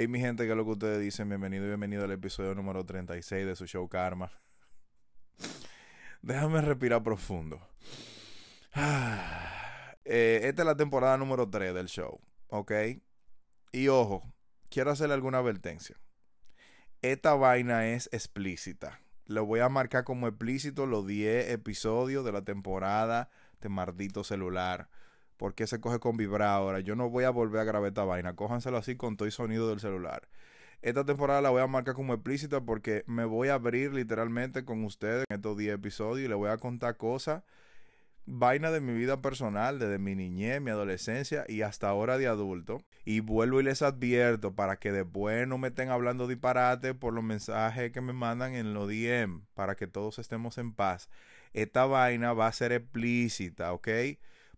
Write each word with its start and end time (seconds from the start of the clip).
Hey 0.00 0.08
mi 0.08 0.18
gente, 0.18 0.44
¿qué 0.44 0.52
es 0.52 0.56
lo 0.56 0.64
que 0.64 0.70
ustedes 0.70 0.98
dicen? 0.98 1.28
Bienvenido 1.28 1.64
y 1.66 1.68
bienvenido 1.68 2.04
al 2.04 2.12
episodio 2.12 2.54
número 2.54 2.86
36 2.86 3.44
de 3.44 3.54
su 3.54 3.66
show 3.66 3.86
Karma. 3.86 4.32
Déjame 6.22 6.62
respirar 6.62 7.02
profundo. 7.02 7.60
Eh, 10.06 10.48
esta 10.48 10.62
es 10.62 10.66
la 10.66 10.76
temporada 10.76 11.18
número 11.18 11.48
3 11.50 11.74
del 11.74 11.86
show, 11.86 12.18
¿ok? 12.48 12.72
Y 13.70 13.88
ojo, 13.88 14.22
quiero 14.70 14.90
hacerle 14.90 15.14
alguna 15.14 15.38
advertencia. 15.38 16.00
Esta 17.02 17.34
vaina 17.34 17.86
es 17.86 18.08
explícita. 18.10 19.02
Lo 19.26 19.44
voy 19.44 19.60
a 19.60 19.68
marcar 19.68 20.04
como 20.04 20.26
explícito 20.26 20.86
los 20.86 21.06
10 21.06 21.50
episodios 21.50 22.24
de 22.24 22.32
la 22.32 22.42
temporada 22.42 23.28
de 23.60 23.68
maldito 23.68 24.24
celular. 24.24 24.88
Porque 25.40 25.66
se 25.66 25.80
coge 25.80 26.00
con 26.00 26.18
vibradora. 26.18 26.80
Yo 26.80 26.96
no 26.96 27.08
voy 27.08 27.24
a 27.24 27.30
volver 27.30 27.62
a 27.62 27.64
grabar 27.64 27.88
esta 27.88 28.04
vaina. 28.04 28.36
Cójanselo 28.36 28.76
así 28.76 28.96
con 28.96 29.16
todo 29.16 29.24
el 29.24 29.32
sonido 29.32 29.70
del 29.70 29.80
celular. 29.80 30.28
Esta 30.82 31.06
temporada 31.06 31.40
la 31.40 31.48
voy 31.48 31.62
a 31.62 31.66
marcar 31.66 31.94
como 31.94 32.12
explícita 32.12 32.60
porque 32.60 33.04
me 33.06 33.24
voy 33.24 33.48
a 33.48 33.54
abrir 33.54 33.94
literalmente 33.94 34.66
con 34.66 34.84
ustedes 34.84 35.24
en 35.30 35.36
estos 35.36 35.56
10 35.56 35.76
episodios 35.76 36.26
y 36.26 36.28
les 36.28 36.36
voy 36.36 36.50
a 36.50 36.58
contar 36.58 36.98
cosas, 36.98 37.42
vaina 38.26 38.70
de 38.70 38.82
mi 38.82 38.92
vida 38.92 39.22
personal, 39.22 39.78
desde 39.78 39.98
mi 39.98 40.14
niñez, 40.14 40.60
mi 40.60 40.72
adolescencia 40.72 41.46
y 41.48 41.62
hasta 41.62 41.88
ahora 41.88 42.18
de 42.18 42.26
adulto. 42.26 42.82
Y 43.06 43.20
vuelvo 43.20 43.60
y 43.60 43.64
les 43.64 43.80
advierto 43.80 44.54
para 44.54 44.76
que 44.76 44.92
después 44.92 45.48
no 45.48 45.56
me 45.56 45.68
estén 45.68 45.88
hablando 45.88 46.28
disparate 46.28 46.92
por 46.92 47.14
los 47.14 47.24
mensajes 47.24 47.92
que 47.92 48.02
me 48.02 48.12
mandan 48.12 48.54
en 48.54 48.74
los 48.74 48.88
DM, 48.88 49.46
para 49.54 49.74
que 49.74 49.86
todos 49.86 50.18
estemos 50.18 50.58
en 50.58 50.74
paz. 50.74 51.08
Esta 51.54 51.86
vaina 51.86 52.34
va 52.34 52.46
a 52.46 52.52
ser 52.52 52.72
explícita, 52.72 53.72
¿ok? 53.72 53.88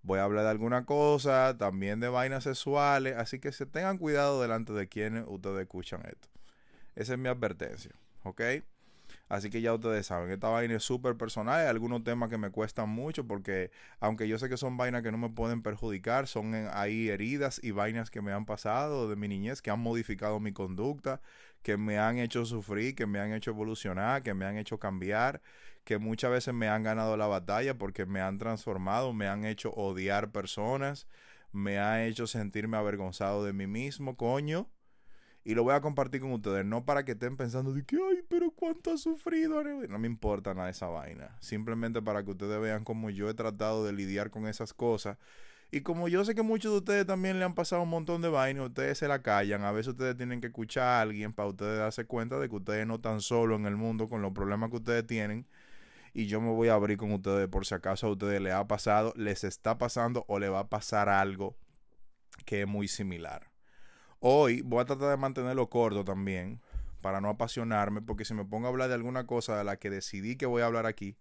Voy 0.03 0.19
a 0.19 0.25
hablar 0.25 0.45
de 0.45 0.51
alguna 0.51 0.85
cosa, 0.85 1.57
también 1.57 2.01
de 2.01 2.09
vainas 2.09 2.45
sexuales, 2.45 3.17
así 3.17 3.39
que 3.39 3.53
se 3.53 3.67
tengan 3.67 3.99
cuidado 3.99 4.43
delante 4.43 4.73
de 4.73 4.89
quienes 4.89 5.25
ustedes 5.29 5.61
escuchan 5.61 6.03
esto. 6.07 6.29
Esa 6.97 7.13
es 7.13 7.19
mi 7.19 7.29
advertencia, 7.29 7.93
¿ok? 8.25 8.43
Así 9.29 9.49
que 9.49 9.63
ya 9.63 9.73
ustedes 9.73 10.07
saben, 10.07 10.31
esta 10.31 10.49
vaina 10.49 10.75
es 10.75 10.83
súper 10.83 11.17
personal. 11.17 11.61
Hay 11.61 11.67
algunos 11.67 12.05
temas 12.05 12.29
que 12.29 12.37
me 12.37 12.51
cuestan 12.51 12.91
mucho 12.91 13.27
porque, 13.27 13.71
aunque 14.01 14.29
yo 14.29 14.39
sé 14.39 14.49
que 14.49 14.57
son 14.57 14.77
vainas 14.77 15.03
que 15.03 15.11
no 15.11 15.19
me 15.19 15.31
pueden 15.31 15.63
perjudicar, 15.63 16.27
son 16.27 16.55
ahí 16.73 17.09
heridas 17.09 17.59
y 17.63 17.71
vainas 17.71 18.11
que 18.11 18.21
me 18.21 18.33
han 18.33 18.45
pasado 18.45 19.09
de 19.09 19.17
mi 19.17 19.29
niñez, 19.29 19.63
que 19.63 19.71
han 19.71 19.81
modificado 19.81 20.39
mi 20.39 20.53
conducta, 20.53 21.21
que 21.63 21.77
me 21.77 21.99
han 21.99 22.19
hecho 22.19 22.45
sufrir, 22.45 22.95
que 22.95 23.07
me 23.07 23.21
han 23.21 23.33
hecho 23.33 23.53
evolucionar, 23.53 24.23
que 24.23 24.35
me 24.35 24.45
han 24.45 24.59
hecho 24.59 24.79
cambiar 24.79 25.41
que 25.85 25.99
muchas 25.99 26.31
veces 26.31 26.55
me 26.55 26.69
han 26.69 26.83
ganado 26.83 27.17
la 27.17 27.27
batalla 27.27 27.77
porque 27.77 28.07
me 28.07 28.21
han 28.21 28.39
transformado, 28.39 29.13
me 29.13 29.29
han 29.29 29.45
hecho 29.45 29.73
odiar 29.73 30.31
personas, 30.31 31.07
me 31.53 31.79
ha 31.79 32.05
hecho 32.07 32.27
sentirme 32.27 32.77
avergonzado 32.77 33.45
de 33.45 33.53
mí 33.53 33.67
mismo, 33.67 34.17
coño. 34.17 34.69
Y 35.45 35.55
lo 35.57 35.65
voy 35.65 35.75
a 35.75 35.81
compartir 35.81 36.21
con 36.21 36.33
ustedes, 36.33 36.65
no 36.65 36.85
para 36.85 37.05
que 37.05 37.13
estén 37.13 37.37
pensando 37.37 37.73
de 37.73 37.85
que, 37.85 37.97
ay, 37.97 38.23
pero 38.29 38.53
cuánto 38.53 38.93
ha 38.93 38.97
sufrido. 38.97 39.63
No 39.65 39.99
me 39.99 40.07
importa 40.07 40.55
nada 40.55 40.71
esa 40.71 40.87
vaina. 40.87 41.37
Simplemente 41.41 42.01
para 42.01 42.23
que 42.25 42.31
ustedes 42.31 42.61
vean 42.61 42.85
cómo 42.85 43.11
yo 43.11 43.29
he 43.29 43.35
tratado 43.35 43.85
de 43.85 43.93
lidiar 43.93 44.31
con 44.31 44.47
esas 44.47 44.73
cosas. 44.73 45.19
Y 45.73 45.81
como 45.81 46.07
yo 46.07 46.25
sé 46.25 46.37
que 46.37 46.43
muchos 46.43 46.71
de 46.71 46.79
ustedes 46.79 47.07
también 47.07 47.41
le 47.41 47.45
han 47.45 47.55
pasado 47.55 47.83
un 47.83 47.89
montón 47.89 48.23
de 48.23 48.29
vainas, 48.29 48.69
ustedes 48.69 48.99
se 48.99 49.09
la 49.09 49.23
callan. 49.23 49.65
A 49.65 49.73
veces 49.73 49.95
ustedes 49.95 50.17
tienen 50.17 50.41
que 50.41 50.47
escuchar 50.47 50.85
a 50.85 51.01
alguien 51.01 51.33
para 51.33 51.49
ustedes 51.49 51.79
darse 51.79 52.05
cuenta 52.05 52.39
de 52.39 52.49
que 52.49 52.55
ustedes 52.55 52.87
no 52.87 52.97
están 52.97 53.21
solos 53.21 53.59
en 53.59 53.67
el 53.67 53.77
mundo 53.77 54.07
con 54.07 54.23
los 54.23 54.33
problemas 54.33 54.71
que 54.71 54.77
ustedes 54.77 55.07
tienen 55.07 55.47
y 56.15 56.27
yo 56.27 56.41
me 56.41 56.51
voy 56.51 56.69
a 56.69 56.75
abrir 56.75 56.99
con 56.99 57.13
ustedes 57.13 57.49
por 57.49 57.67
si 57.67 57.75
acaso 57.75 58.07
a 58.07 58.11
ustedes 58.11 58.41
les 58.41 58.53
ha 58.53 58.67
pasado, 58.67 59.13
les 59.17 59.45
está 59.45 59.79
pasando 59.79 60.25
o 60.29 60.39
le 60.39 60.49
va 60.49 60.61
a 60.61 60.69
pasar 60.69 61.09
algo 61.09 61.57
que 62.45 62.63
es 62.63 62.69
muy 62.69 62.89
similar. 62.89 63.51
Hoy 64.21 64.61
voy 64.63 64.81
a 64.81 64.85
tratar 64.85 65.11
de 65.11 65.17
mantenerlo 65.17 65.69
corto 65.69 66.05
también 66.05 66.61
para 67.01 67.21
no 67.21 67.29
apasionarme 67.29 68.03
porque 68.03 68.25
si 68.25 68.35
me 68.35 68.45
pongo 68.45 68.67
a 68.67 68.71
hablar 68.71 68.89
de 68.89 68.95
alguna 68.95 69.27
cosa 69.27 69.57
de 69.57 69.65
la 69.65 69.77
que 69.77 69.91
decidí 69.91 70.37
que 70.37 70.47
voy 70.47 70.63
a 70.63 70.67
hablar 70.67 70.87
aquí, 70.87 71.17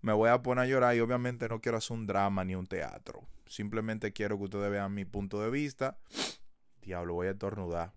me 0.00 0.12
voy 0.12 0.30
a 0.30 0.40
poner 0.42 0.64
a 0.64 0.66
llorar 0.66 0.96
y 0.96 1.00
obviamente 1.00 1.48
no 1.48 1.60
quiero 1.60 1.78
hacer 1.78 1.96
un 1.96 2.06
drama 2.06 2.44
ni 2.44 2.54
un 2.54 2.66
teatro. 2.66 3.26
Simplemente 3.46 4.12
quiero 4.12 4.38
que 4.38 4.44
ustedes 4.44 4.70
vean 4.70 4.94
mi 4.94 5.04
punto 5.04 5.42
de 5.42 5.50
vista. 5.50 5.98
Diablo, 6.82 7.14
voy 7.14 7.26
a 7.26 7.32
estornudar. 7.32 7.92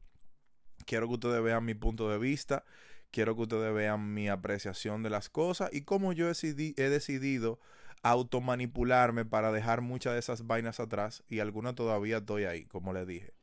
Quiero 0.85 1.08
que 1.08 1.13
ustedes 1.13 1.44
vean 1.44 1.63
mi 1.63 1.75
punto 1.75 2.09
de 2.09 2.18
vista 2.18 2.63
quiero 3.11 3.35
que 3.35 3.44
ustedes 3.44 3.73
vean 3.73 4.13
mi 4.13 4.29
apreciación 4.29 5.03
de 5.03 5.09
las 5.09 5.29
cosas 5.29 5.69
y 5.72 5.81
cómo 5.81 6.13
yo 6.13 6.25
he 6.29 6.89
decidido 6.89 7.59
automanipularme 8.03 9.25
para 9.25 9.51
dejar 9.51 9.81
muchas 9.81 10.13
de 10.13 10.19
esas 10.19 10.47
vainas 10.47 10.79
atrás 10.79 11.23
y 11.27 11.39
algunas 11.39 11.75
todavía 11.75 12.17
estoy 12.17 12.45
ahí, 12.45 12.66
como 12.66 12.94
les 12.94 13.05
dije, 13.05 13.33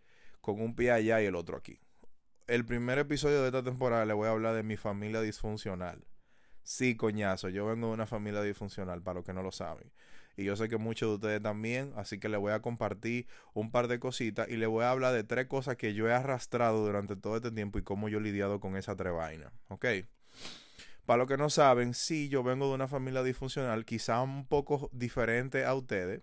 con 0.41 0.61
un 0.61 0.75
pie 0.75 0.91
allá 0.91 1.23
y 1.23 1.27
el 1.27 1.37
otro 1.37 1.57
aquí. 1.57 1.81
El 2.47 2.65
primer 2.65 2.99
episodio 2.99 3.43
de 3.43 3.49
esta 3.49 3.63
temporada 3.63 4.05
le 4.07 4.15
voy 4.15 4.27
a 4.27 4.33
hablar 4.33 4.55
de 4.55 4.63
mi 4.63 4.77
familia 4.77 5.21
disfuncional. 5.21 6.07
Sí, 6.63 6.97
coñazo, 6.97 7.49
yo 7.51 7.67
vengo 7.67 7.89
de 7.89 7.95
una 7.95 8.07
familia 8.07 8.43
disfuncional, 8.43 9.03
para 9.03 9.17
los 9.17 9.25
que 9.25 9.33
no 9.33 9.43
lo 9.43 9.53
saben 9.53 9.93
y 10.39 10.45
yo 10.45 10.55
sé 10.55 10.69
que 10.69 10.79
muchos 10.79 11.09
de 11.09 11.15
ustedes 11.17 11.43
también, 11.43 11.93
así 11.97 12.21
que 12.21 12.29
les 12.29 12.39
voy 12.39 12.53
a 12.53 12.63
compartir 12.63 13.27
un 13.55 13.73
par 13.73 13.89
de 13.89 13.99
cositas 13.99 14.49
y 14.49 14.57
les 14.57 14.69
voy 14.69 14.85
a 14.85 14.93
hablar 14.93 15.13
de 15.13 15.25
tres 15.25 15.49
cosas 15.49 15.77
que 15.77 15.95
yo 15.95 16.09
he 16.09 16.13
arrastrado 16.13 16.87
durante 16.87 17.17
todo 17.17 17.37
este 17.37 17.51
tiempo 17.51 17.81
y 17.81 17.83
cómo 17.83 18.09
yo 18.09 18.19
he 18.19 18.21
lidiado 18.21 18.61
con 18.61 18.77
esa 18.77 18.95
trevaina, 18.95 19.53
¿ok? 19.67 19.85
Para 21.07 21.19
los 21.19 21.27
que 21.27 21.37
no 21.37 21.51
saben, 21.51 21.93
sí, 21.93 22.29
yo 22.29 22.45
vengo 22.45 22.69
de 22.69 22.75
una 22.75 22.87
familia 22.87 23.25
disfuncional, 23.25 23.85
quizá 23.85 24.23
un 24.23 24.47
poco 24.47 24.91
diferente 24.93 25.65
a 25.65 25.75
ustedes, 25.75 26.23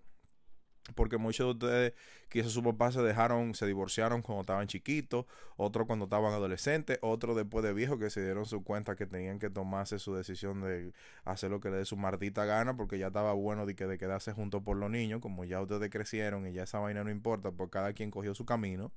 porque 0.94 1.18
muchos 1.18 1.46
de 1.46 1.66
ustedes, 1.66 1.92
quizás 2.28 2.52
sus 2.52 2.62
papás 2.62 2.94
se 2.94 3.02
dejaron, 3.02 3.54
se 3.54 3.66
divorciaron 3.66 4.22
cuando 4.22 4.42
estaban 4.42 4.66
chiquitos, 4.66 5.26
otros 5.56 5.86
cuando 5.86 6.04
estaban 6.04 6.32
adolescentes, 6.32 6.98
otros 7.02 7.36
después 7.36 7.64
de 7.64 7.72
viejos 7.72 7.98
que 7.98 8.10
se 8.10 8.22
dieron 8.22 8.46
su 8.46 8.62
cuenta 8.62 8.96
que 8.96 9.06
tenían 9.06 9.38
que 9.38 9.50
tomarse 9.50 9.98
su 9.98 10.14
decisión 10.14 10.62
de 10.62 10.92
hacer 11.24 11.50
lo 11.50 11.60
que 11.60 11.70
le 11.70 11.78
dé 11.78 11.84
su 11.84 11.96
maldita 11.96 12.44
gana, 12.44 12.76
porque 12.76 12.98
ya 12.98 13.08
estaba 13.08 13.32
bueno 13.32 13.66
de, 13.66 13.74
que 13.74 13.86
de 13.86 13.98
quedarse 13.98 14.32
junto 14.32 14.62
por 14.62 14.76
los 14.76 14.90
niños, 14.90 15.20
como 15.20 15.44
ya 15.44 15.60
ustedes 15.60 15.90
crecieron 15.90 16.46
y 16.46 16.52
ya 16.52 16.64
esa 16.64 16.78
vaina 16.78 17.02
no 17.04 17.10
importa, 17.10 17.50
porque 17.50 17.72
cada 17.72 17.92
quien 17.92 18.10
cogió 18.10 18.34
su 18.34 18.44
camino. 18.44 18.92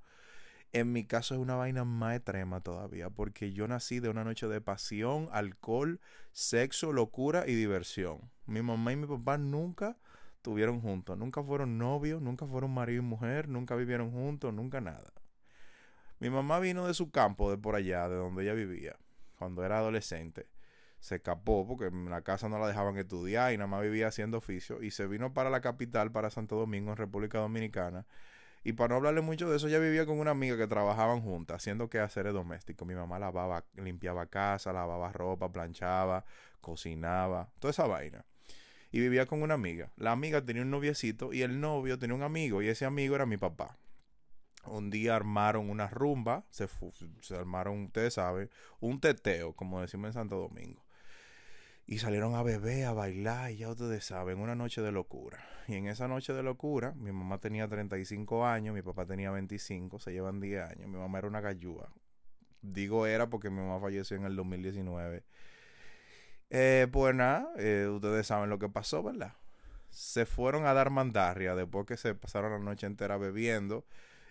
En 0.72 0.92
mi 0.92 1.04
caso 1.04 1.34
es 1.34 1.40
una 1.40 1.56
vaina 1.56 1.84
más 1.84 2.16
extrema 2.16 2.62
todavía, 2.62 3.10
porque 3.10 3.52
yo 3.54 3.68
nací 3.68 4.00
de 4.00 4.10
una 4.10 4.24
noche 4.24 4.48
de 4.48 4.62
pasión, 4.62 5.28
alcohol, 5.32 6.00
sexo, 6.32 6.94
locura 6.94 7.46
y 7.48 7.56
diversión. 7.56 8.30
Mi 8.46 8.62
mamá 8.62 8.94
y 8.94 8.96
mi 8.96 9.08
papá 9.08 9.40
nunca 9.40 9.98
estuvieron 10.40 10.80
juntos. 10.82 11.18
Nunca 11.18 11.44
fueron 11.44 11.78
novios, 11.78 12.22
nunca 12.22 12.48
fueron 12.48 12.72
marido 12.72 13.02
y 13.02 13.06
mujer, 13.06 13.50
nunca 13.50 13.76
vivieron 13.76 14.12
juntos, 14.12 14.54
nunca 14.54 14.80
nada. 14.80 15.12
Mi 16.20 16.30
mamá 16.30 16.60
vino 16.60 16.88
de 16.88 16.94
su 16.94 17.12
campo, 17.12 17.52
de 17.52 17.58
por 17.58 17.76
allá, 17.76 18.08
de 18.10 18.16
donde 18.16 18.44
ella 18.44 18.54
vivía, 18.54 18.96
cuando 19.38 19.64
era 19.66 19.80
adolescente. 19.80 20.48
Se 21.00 21.16
escapó 21.16 21.68
porque 21.68 21.88
en 21.88 22.10
la 22.10 22.22
casa 22.22 22.50
no 22.50 22.58
la 22.60 22.68
dejaban 22.68 22.98
estudiar 22.98 23.54
y 23.54 23.58
nada 23.58 23.68
más 23.68 23.82
vivía 23.82 24.08
haciendo 24.08 24.38
oficio. 24.38 24.82
Y 24.82 24.92
se 24.92 25.08
vino 25.08 25.34
para 25.34 25.50
la 25.50 25.62
capital, 25.62 26.12
para 26.12 26.30
Santo 26.30 26.56
Domingo, 26.56 26.92
en 26.92 26.98
República 26.98 27.40
Dominicana. 27.40 28.06
Y 28.64 28.74
para 28.74 28.90
no 28.90 28.96
hablarle 28.96 29.22
mucho 29.22 29.50
de 29.50 29.58
eso, 29.58 29.68
ella 29.68 29.80
vivía 29.80 30.06
con 30.06 30.20
una 30.20 30.32
amiga 30.32 30.58
que 30.58 30.68
trabajaban 30.68 31.22
juntas, 31.22 31.58
haciendo 31.58 31.90
quehaceres 31.90 32.34
domésticos. 32.34 32.88
Mi 32.88 32.96
mamá 32.96 33.20
lavaba, 33.20 33.66
limpiaba 33.76 34.26
casa, 34.26 34.74
lavaba 34.74 35.12
ropa, 35.14 35.52
planchaba, 35.52 36.26
cocinaba, 36.62 37.50
toda 37.60 37.72
esa 37.72 37.88
vaina 37.88 38.26
y 38.92 39.00
vivía 39.00 39.26
con 39.26 39.42
una 39.42 39.54
amiga. 39.54 39.92
La 39.98 40.12
amiga 40.12 40.44
tenía 40.44 40.64
un 40.64 40.72
noviecito 40.72 41.34
y 41.34 41.42
el 41.42 41.60
novio 41.60 42.00
tenía 42.00 42.16
un 42.16 42.24
amigo 42.24 42.62
y 42.62 42.68
ese 42.68 42.86
amigo 42.86 43.16
era 43.16 43.26
mi 43.26 43.38
papá. 43.38 43.78
Un 44.66 44.90
día 44.90 45.16
armaron 45.16 45.70
una 45.70 45.88
rumba, 45.88 46.46
se, 46.50 46.68
se 47.22 47.36
armaron, 47.36 47.86
ustedes 47.86 48.16
saben, 48.16 48.50
un 48.80 49.00
teteo, 49.00 49.54
como 49.54 49.82
decimos 49.82 50.08
en 50.08 50.14
Santo 50.14 50.38
Domingo. 50.38 50.84
Y 51.86 52.00
salieron 52.00 52.36
a 52.36 52.44
beber, 52.44 52.86
a 52.86 52.94
bailar, 52.94 53.52
y 53.52 53.58
ya 53.58 53.70
ustedes 53.70 54.06
saben, 54.06 54.38
una 54.38 54.54
noche 54.54 54.82
de 54.82 54.92
locura. 54.92 55.44
Y 55.68 55.74
en 55.74 55.88
esa 55.88 56.08
noche 56.08 56.34
de 56.34 56.44
locura, 56.44 56.94
mi 56.96 57.12
mamá 57.12 57.40
tenía 57.40 57.68
35 57.68 58.46
años, 58.46 58.76
mi 58.76 58.84
papá 58.84 59.08
tenía 59.08 59.32
25, 59.32 60.00
se 60.00 60.12
llevan 60.12 60.40
10 60.40 60.70
años. 60.70 60.88
Mi 60.88 60.98
mamá 60.98 61.18
era 61.18 61.28
una 61.28 61.42
gallúa. 61.42 61.92
Digo 62.62 63.08
era 63.08 63.30
porque 63.30 63.50
mi 63.50 63.58
mamá 63.58 63.80
falleció 63.80 64.18
en 64.18 64.26
el 64.26 64.36
2019 64.36 65.24
eh, 66.50 66.88
pues 66.92 67.16
nada, 67.16 67.52
eh, 67.58 67.88
ustedes 67.92 68.28
saben 68.28 68.50
lo 68.50 68.60
que 68.60 68.70
pasó, 68.70 69.04
¿verdad? 69.04 69.34
se 69.90 70.26
fueron 70.26 70.66
a 70.66 70.74
dar 70.74 70.90
mandarria 70.90 71.56
después 71.56 71.86
que 71.86 71.98
se 71.98 72.16
pasaron 72.16 72.52
la 72.52 72.60
noche 72.60 72.88
entera 72.88 73.18
bebiendo 73.18 73.86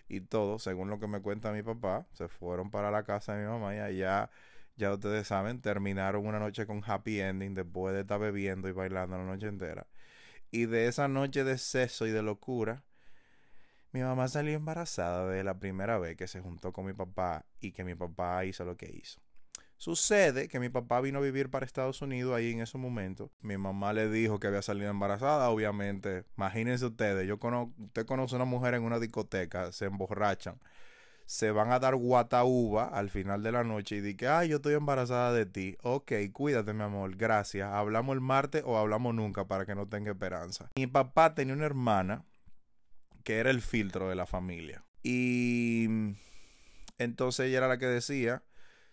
y 0.07 0.21
todo, 0.21 0.59
según 0.59 0.89
lo 0.89 0.99
que 0.99 1.07
me 1.07 1.21
cuenta 1.21 1.51
mi 1.51 1.63
papá, 1.63 2.07
se 2.13 2.27
fueron 2.27 2.71
para 2.71 2.91
la 2.91 3.03
casa 3.03 3.35
de 3.35 3.43
mi 3.43 3.49
mamá 3.49 3.75
y 3.75 3.79
allá, 3.79 4.31
ya 4.77 4.93
ustedes 4.93 5.27
saben, 5.27 5.61
terminaron 5.61 6.25
una 6.25 6.39
noche 6.39 6.65
con 6.65 6.81
happy 6.85 7.21
ending 7.21 7.53
después 7.53 7.93
de 7.93 8.01
estar 8.01 8.19
bebiendo 8.19 8.67
y 8.69 8.71
bailando 8.71 9.17
la 9.17 9.25
noche 9.25 9.47
entera. 9.47 9.87
Y 10.51 10.65
de 10.65 10.87
esa 10.87 11.07
noche 11.07 11.43
de 11.43 11.57
sexo 11.59 12.07
y 12.07 12.11
de 12.11 12.23
locura, 12.23 12.83
mi 13.91 14.01
mamá 14.01 14.27
salió 14.27 14.55
embarazada 14.55 15.27
de 15.27 15.43
la 15.43 15.59
primera 15.59 15.99
vez 15.99 16.15
que 16.17 16.27
se 16.27 16.41
juntó 16.41 16.73
con 16.73 16.85
mi 16.85 16.93
papá 16.93 17.45
y 17.59 17.71
que 17.71 17.83
mi 17.83 17.95
papá 17.95 18.45
hizo 18.45 18.65
lo 18.65 18.77
que 18.77 18.87
hizo. 18.91 19.19
Sucede 19.79 20.49
que 20.49 20.59
mi 20.59 20.67
papá 20.67 20.99
vino 20.99 21.19
a 21.19 21.21
vivir 21.21 21.49
para 21.49 21.65
Estados 21.65 22.01
Unidos 22.01 22.35
ahí 22.35 22.51
en 22.51 22.59
ese 22.59 22.77
momento. 22.77 23.31
Mi 23.39 23.57
mamá 23.57 23.93
le 23.93 24.09
dijo 24.09 24.37
que 24.37 24.47
había 24.47 24.61
salido 24.61 24.89
embarazada, 24.89 25.49
obviamente. 25.49 26.25
Imagínense 26.35 26.85
ustedes, 26.85 27.25
yo 27.25 27.39
conozco, 27.39 27.73
usted 27.77 28.05
conoce 28.05 28.35
a 28.35 28.39
una 28.39 28.45
mujer 28.45 28.73
en 28.73 28.83
una 28.83 28.99
discoteca, 28.99 29.71
se 29.71 29.85
emborrachan, 29.85 30.59
se 31.25 31.51
van 31.51 31.71
a 31.71 31.79
dar 31.79 31.95
guataúba 31.95 32.89
al 32.89 33.09
final 33.09 33.41
de 33.41 33.53
la 33.53 33.63
noche 33.63 33.95
y 33.95 34.01
dicen, 34.01 34.27
ay, 34.29 34.49
yo 34.49 34.57
estoy 34.57 34.73
embarazada 34.73 35.31
de 35.31 35.45
ti. 35.45 35.77
Ok, 35.81 36.11
cuídate, 36.33 36.73
mi 36.73 36.83
amor, 36.83 37.15
gracias. 37.15 37.71
Hablamos 37.71 38.15
el 38.15 38.21
martes 38.21 38.63
o 38.65 38.77
hablamos 38.77 39.15
nunca 39.15 39.45
para 39.45 39.65
que 39.65 39.75
no 39.75 39.87
tenga 39.87 40.11
esperanza. 40.11 40.69
Mi 40.75 40.87
papá 40.87 41.35
tenía 41.35 41.53
una 41.53 41.65
hermana 41.65 42.25
que 43.23 43.37
era 43.37 43.49
el 43.49 43.61
filtro 43.61 44.09
de 44.09 44.15
la 44.15 44.25
familia. 44.25 44.83
Y 45.03 45.87
entonces 46.97 47.47
ella 47.47 47.59
era 47.59 47.69
la 47.69 47.77
que 47.77 47.85
decía 47.85 48.43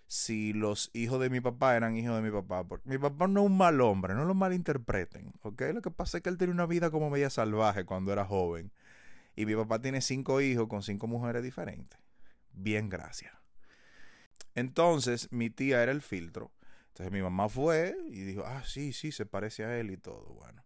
si 0.07 0.53
los 0.53 0.91
hijos 0.95 1.21
de 1.21 1.31
mi 1.31 1.41
papá 1.41 1.77
eran 1.77 1.97
hijos 1.97 2.17
de 2.17 2.23
mi 2.23 2.31
papá. 2.31 2.65
Porque 2.65 2.89
mi 2.89 2.99
papá 2.99 3.27
no 3.27 3.41
es 3.41 3.47
un 3.47 3.57
mal 3.57 3.81
hombre, 3.81 4.15
no 4.15 4.25
lo 4.25 4.35
malinterpreten, 4.35 5.33
¿ok? 5.43 5.63
Lo 5.75 5.83
que 5.83 5.91
pasa 5.91 6.19
es 6.19 6.23
que 6.23 6.31
él 6.31 6.39
tenía 6.39 6.55
una 6.55 6.67
vida 6.67 6.91
como 6.91 7.11
media 7.11 7.31
salvaje 7.31 7.85
cuando 7.85 8.13
era 8.13 8.25
joven. 8.25 8.73
Y 9.35 9.47
mi 9.47 9.55
papá 9.55 9.81
tiene 9.81 10.01
cinco 10.01 10.41
hijos 10.41 10.69
con 10.69 10.83
cinco 10.83 11.07
mujeres 11.07 11.43
diferentes. 11.43 11.99
Bien, 12.53 12.89
gracias. 12.89 13.33
Entonces, 14.55 15.31
mi 15.31 15.51
tía 15.51 15.83
era 15.83 15.93
el 15.93 16.01
filtro. 16.01 16.53
Entonces 16.89 17.13
mi 17.13 17.21
mamá 17.21 17.51
fue 17.51 17.95
y 18.09 18.23
dijo, 18.23 18.45
ah, 18.47 18.63
sí, 18.65 18.95
sí, 18.95 19.13
se 19.13 19.27
parece 19.27 19.67
a 19.67 19.79
él 19.79 19.91
y 19.91 19.99
todo. 19.99 20.33
Bueno, 20.33 20.65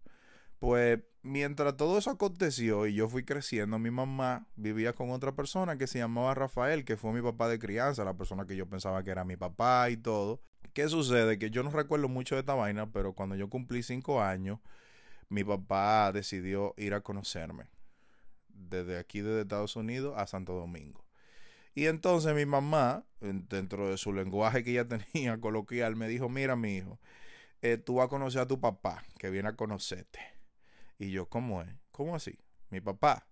pues 0.61 1.01
mientras 1.23 1.77
todo 1.77 1.99
eso 1.99 2.11
aconteció 2.11 2.87
y 2.87 2.95
yo 2.95 3.09
fui 3.09 3.25
creciendo, 3.25 3.79
mi 3.79 3.91
mamá 3.91 4.47
vivía 4.57 4.93
con 4.93 5.11
otra 5.11 5.35
persona 5.35 5.79
que 5.79 5.87
se 5.87 5.99
llamaba 5.99 6.35
Rafael, 6.35 6.85
que 6.85 6.97
fue 6.99 7.13
mi 7.13 7.23
papá 7.23 7.49
de 7.49 7.59
crianza, 7.59 8.05
la 8.05 8.17
persona 8.17 8.47
que 8.47 8.57
yo 8.57 8.69
pensaba 8.69 9.03
que 9.03 9.11
era 9.11 9.25
mi 9.25 9.37
papá 9.37 9.91
y 9.91 9.97
todo. 9.97 10.43
¿Qué 10.75 10.89
sucede? 10.89 11.39
Que 11.39 11.51
yo 11.51 11.63
no 11.63 11.71
recuerdo 11.71 12.09
mucho 12.09 12.35
de 12.37 12.41
esta 12.41 12.55
vaina, 12.55 12.93
pero 12.93 13.15
cuando 13.15 13.37
yo 13.37 13.49
cumplí 13.49 13.83
cinco 13.83 14.23
años, 14.23 14.61
mi 15.31 15.45
papá 15.45 16.13
decidió 16.13 16.75
ir 16.77 16.93
a 16.93 17.01
conocerme. 17.01 17.65
Desde 18.49 18.99
aquí, 18.99 19.23
desde 19.23 19.41
Estados 19.41 19.77
Unidos 19.77 20.15
a 20.19 20.27
Santo 20.27 20.53
Domingo. 20.53 21.05
Y 21.75 21.87
entonces 21.87 22.35
mi 22.35 22.45
mamá, 22.45 23.07
dentro 23.21 23.89
de 23.89 23.97
su 23.97 24.13
lenguaje 24.13 24.63
que 24.63 24.73
ella 24.73 24.87
tenía 25.15 25.41
coloquial, 25.41 25.97
me 25.97 26.07
dijo, 26.07 26.29
mira 26.29 26.55
mi 26.55 26.77
hijo, 26.77 27.01
eh, 27.63 27.79
tú 27.79 27.97
vas 27.97 28.07
a 28.07 28.09
conocer 28.11 28.43
a 28.43 28.47
tu 28.47 28.61
papá, 28.61 29.03
que 29.19 29.31
viene 29.31 29.49
a 29.49 29.57
conocerte. 29.57 30.40
Y 31.01 31.11
yo, 31.11 31.27
¿cómo 31.31 31.63
es? 31.63 31.69
¿Cómo 31.93 32.15
así? 32.15 32.39
Mi 32.69 32.81
papá. 32.83 33.27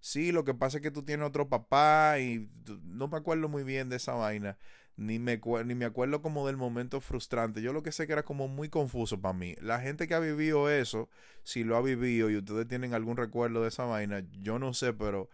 Sí, 0.00 0.32
lo 0.32 0.44
que 0.44 0.54
pasa 0.54 0.78
es 0.78 0.82
que 0.82 0.90
tú 0.90 1.02
tienes 1.04 1.28
otro 1.28 1.50
papá 1.50 2.18
y 2.18 2.50
no 2.82 3.08
me 3.08 3.18
acuerdo 3.18 3.46
muy 3.50 3.62
bien 3.62 3.90
de 3.90 3.96
esa 3.96 4.14
vaina. 4.14 4.56
Ni 4.96 5.18
me, 5.18 5.38
ni 5.66 5.74
me 5.74 5.84
acuerdo 5.84 6.22
como 6.22 6.46
del 6.46 6.56
momento 6.56 7.00
frustrante. 7.02 7.60
Yo 7.60 7.74
lo 7.74 7.82
que 7.82 7.92
sé 7.92 8.06
que 8.06 8.14
era 8.14 8.22
como 8.24 8.48
muy 8.48 8.70
confuso 8.70 9.20
para 9.20 9.34
mí. 9.34 9.54
La 9.60 9.80
gente 9.80 10.08
que 10.08 10.14
ha 10.14 10.18
vivido 10.18 10.70
eso, 10.70 11.10
si 11.44 11.62
lo 11.62 11.76
ha 11.76 11.82
vivido 11.82 12.30
y 12.30 12.36
ustedes 12.38 12.66
tienen 12.66 12.94
algún 12.94 13.18
recuerdo 13.18 13.62
de 13.62 13.68
esa 13.68 13.84
vaina, 13.84 14.24
yo 14.40 14.58
no 14.58 14.72
sé, 14.72 14.94
pero 14.94 15.28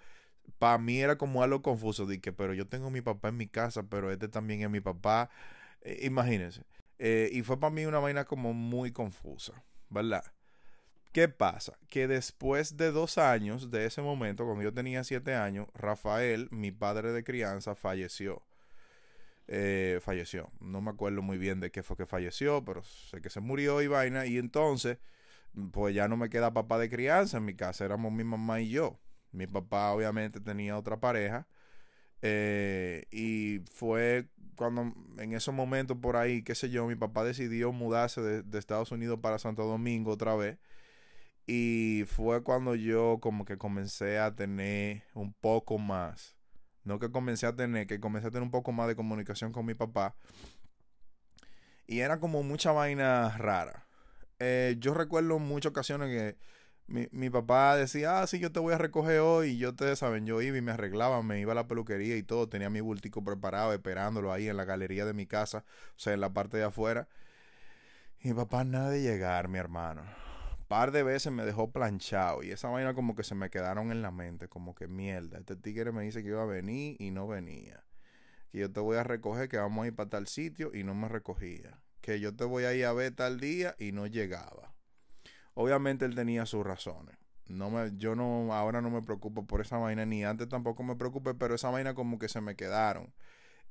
para 0.58 0.78
mí 0.78 1.00
era 1.00 1.18
como 1.18 1.44
algo 1.44 1.62
confuso. 1.62 2.06
Que, 2.20 2.32
pero 2.32 2.52
yo 2.54 2.66
tengo 2.68 2.90
mi 2.90 3.00
papá 3.00 3.28
en 3.28 3.36
mi 3.36 3.46
casa, 3.48 3.84
pero 3.84 4.10
este 4.10 4.28
también 4.28 4.62
es 4.62 4.70
mi 4.70 4.80
papá. 4.80 5.30
Eh, 5.82 6.00
imagínense. 6.06 6.64
Eh, 6.98 7.30
y 7.32 7.42
fue 7.42 7.60
para 7.60 7.72
mí 7.72 7.86
una 7.86 8.00
vaina 8.00 8.24
como 8.24 8.54
muy 8.54 8.92
confusa, 8.92 9.64
¿verdad? 9.90 10.24
¿Qué 11.16 11.30
pasa? 11.30 11.78
Que 11.88 12.08
después 12.08 12.76
de 12.76 12.92
dos 12.92 13.16
años 13.16 13.70
de 13.70 13.86
ese 13.86 14.02
momento, 14.02 14.44
cuando 14.44 14.62
yo 14.62 14.74
tenía 14.74 15.02
siete 15.02 15.34
años, 15.34 15.66
Rafael, 15.72 16.46
mi 16.50 16.72
padre 16.72 17.10
de 17.10 17.24
crianza, 17.24 17.74
falleció. 17.74 18.42
Eh, 19.48 19.98
falleció. 20.02 20.50
No 20.60 20.82
me 20.82 20.90
acuerdo 20.90 21.22
muy 21.22 21.38
bien 21.38 21.58
de 21.58 21.70
qué 21.70 21.82
fue 21.82 21.96
que 21.96 22.04
falleció, 22.04 22.66
pero 22.66 22.82
sé 22.82 23.22
que 23.22 23.30
se 23.30 23.40
murió 23.40 23.80
y 23.80 23.86
vaina. 23.86 24.26
Y 24.26 24.36
entonces, 24.36 24.98
pues 25.72 25.94
ya 25.94 26.06
no 26.06 26.18
me 26.18 26.28
queda 26.28 26.52
papá 26.52 26.76
de 26.78 26.90
crianza 26.90 27.38
en 27.38 27.46
mi 27.46 27.54
casa, 27.54 27.86
éramos 27.86 28.12
mi 28.12 28.22
mamá 28.22 28.60
y 28.60 28.68
yo. 28.68 29.00
Mi 29.32 29.46
papá 29.46 29.92
obviamente 29.92 30.38
tenía 30.40 30.76
otra 30.76 31.00
pareja. 31.00 31.46
Eh, 32.20 33.06
y 33.10 33.60
fue 33.72 34.28
cuando 34.54 34.92
en 35.16 35.32
esos 35.32 35.54
momentos 35.54 35.96
por 35.96 36.16
ahí, 36.18 36.42
qué 36.42 36.54
sé 36.54 36.68
yo, 36.68 36.86
mi 36.86 36.94
papá 36.94 37.24
decidió 37.24 37.72
mudarse 37.72 38.20
de 38.20 38.58
Estados 38.58 38.92
Unidos 38.92 39.20
para 39.22 39.38
Santo 39.38 39.64
Domingo 39.64 40.12
otra 40.12 40.36
vez. 40.36 40.58
Y 41.46 42.04
fue 42.08 42.42
cuando 42.42 42.74
yo 42.74 43.18
como 43.20 43.44
que 43.44 43.56
comencé 43.56 44.18
a 44.18 44.34
tener 44.34 45.04
un 45.14 45.32
poco 45.34 45.78
más, 45.78 46.36
no 46.82 46.98
que 46.98 47.10
comencé 47.10 47.46
a 47.46 47.54
tener, 47.54 47.86
que 47.86 48.00
comencé 48.00 48.28
a 48.28 48.30
tener 48.30 48.42
un 48.42 48.50
poco 48.50 48.72
más 48.72 48.88
de 48.88 48.96
comunicación 48.96 49.52
con 49.52 49.64
mi 49.66 49.74
papá. 49.74 50.16
Y 51.86 52.00
era 52.00 52.18
como 52.18 52.42
mucha 52.42 52.72
vaina 52.72 53.36
rara. 53.38 53.86
Eh, 54.40 54.76
yo 54.80 54.92
recuerdo 54.94 55.38
muchas 55.38 55.70
ocasiones 55.70 56.08
que 56.08 56.36
mi, 56.88 57.08
mi, 57.12 57.30
papá 57.30 57.76
decía, 57.76 58.20
ah, 58.22 58.26
sí, 58.26 58.38
yo 58.40 58.52
te 58.52 58.60
voy 58.60 58.74
a 58.74 58.78
recoger 58.78 59.20
hoy. 59.20 59.50
Y 59.50 59.58
yo, 59.58 59.70
ustedes 59.70 60.00
saben, 60.00 60.26
yo 60.26 60.42
iba 60.42 60.58
y 60.58 60.62
me 60.62 60.72
arreglaba, 60.72 61.22
me 61.22 61.40
iba 61.40 61.52
a 61.52 61.54
la 61.54 61.68
peluquería 61.68 62.16
y 62.16 62.22
todo. 62.24 62.48
Tenía 62.48 62.70
mi 62.70 62.80
bultico 62.80 63.22
preparado, 63.24 63.72
esperándolo 63.72 64.32
ahí 64.32 64.48
en 64.48 64.56
la 64.56 64.64
galería 64.64 65.04
de 65.04 65.14
mi 65.14 65.26
casa, 65.26 65.64
o 65.90 65.98
sea, 65.98 66.14
en 66.14 66.20
la 66.20 66.32
parte 66.32 66.56
de 66.56 66.64
afuera. 66.64 67.08
Y 68.20 68.32
papá 68.34 68.64
nada 68.64 68.90
de 68.90 69.02
llegar, 69.02 69.48
mi 69.48 69.58
hermano 69.58 70.02
par 70.68 70.90
de 70.92 71.02
veces 71.02 71.32
me 71.32 71.44
dejó 71.44 71.70
planchado 71.70 72.42
y 72.42 72.50
esa 72.50 72.68
vaina 72.68 72.94
como 72.94 73.14
que 73.14 73.22
se 73.22 73.34
me 73.34 73.50
quedaron 73.50 73.92
en 73.92 74.02
la 74.02 74.10
mente, 74.10 74.48
como 74.48 74.74
que 74.74 74.88
mierda, 74.88 75.38
este 75.38 75.56
tigre 75.56 75.92
me 75.92 76.02
dice 76.02 76.22
que 76.22 76.30
iba 76.30 76.42
a 76.42 76.46
venir 76.46 76.96
y 76.98 77.10
no 77.10 77.26
venía. 77.26 77.84
Que 78.50 78.58
yo 78.58 78.72
te 78.72 78.80
voy 78.80 78.96
a 78.96 79.04
recoger, 79.04 79.48
que 79.48 79.58
vamos 79.58 79.84
a 79.84 79.88
ir 79.88 79.94
para 79.94 80.10
tal 80.10 80.26
sitio 80.26 80.70
y 80.74 80.82
no 80.84 80.94
me 80.94 81.08
recogía. 81.08 81.80
Que 82.00 82.20
yo 82.20 82.34
te 82.34 82.44
voy 82.44 82.64
a 82.64 82.74
ir 82.74 82.84
a 82.84 82.92
ver 82.92 83.14
tal 83.14 83.40
día 83.40 83.74
y 83.78 83.92
no 83.92 84.06
llegaba. 84.06 84.74
Obviamente 85.54 86.04
él 86.04 86.14
tenía 86.14 86.46
sus 86.46 86.64
razones. 86.64 87.16
No 87.46 87.70
me, 87.70 87.92
yo 87.96 88.16
no, 88.16 88.52
ahora 88.52 88.80
no 88.80 88.90
me 88.90 89.02
preocupo 89.02 89.46
por 89.46 89.60
esa 89.60 89.78
vaina, 89.78 90.04
ni 90.04 90.24
antes 90.24 90.48
tampoco 90.48 90.82
me 90.82 90.96
preocupé, 90.96 91.34
pero 91.34 91.54
esa 91.54 91.70
vaina 91.70 91.94
como 91.94 92.18
que 92.18 92.28
se 92.28 92.40
me 92.40 92.56
quedaron 92.56 93.12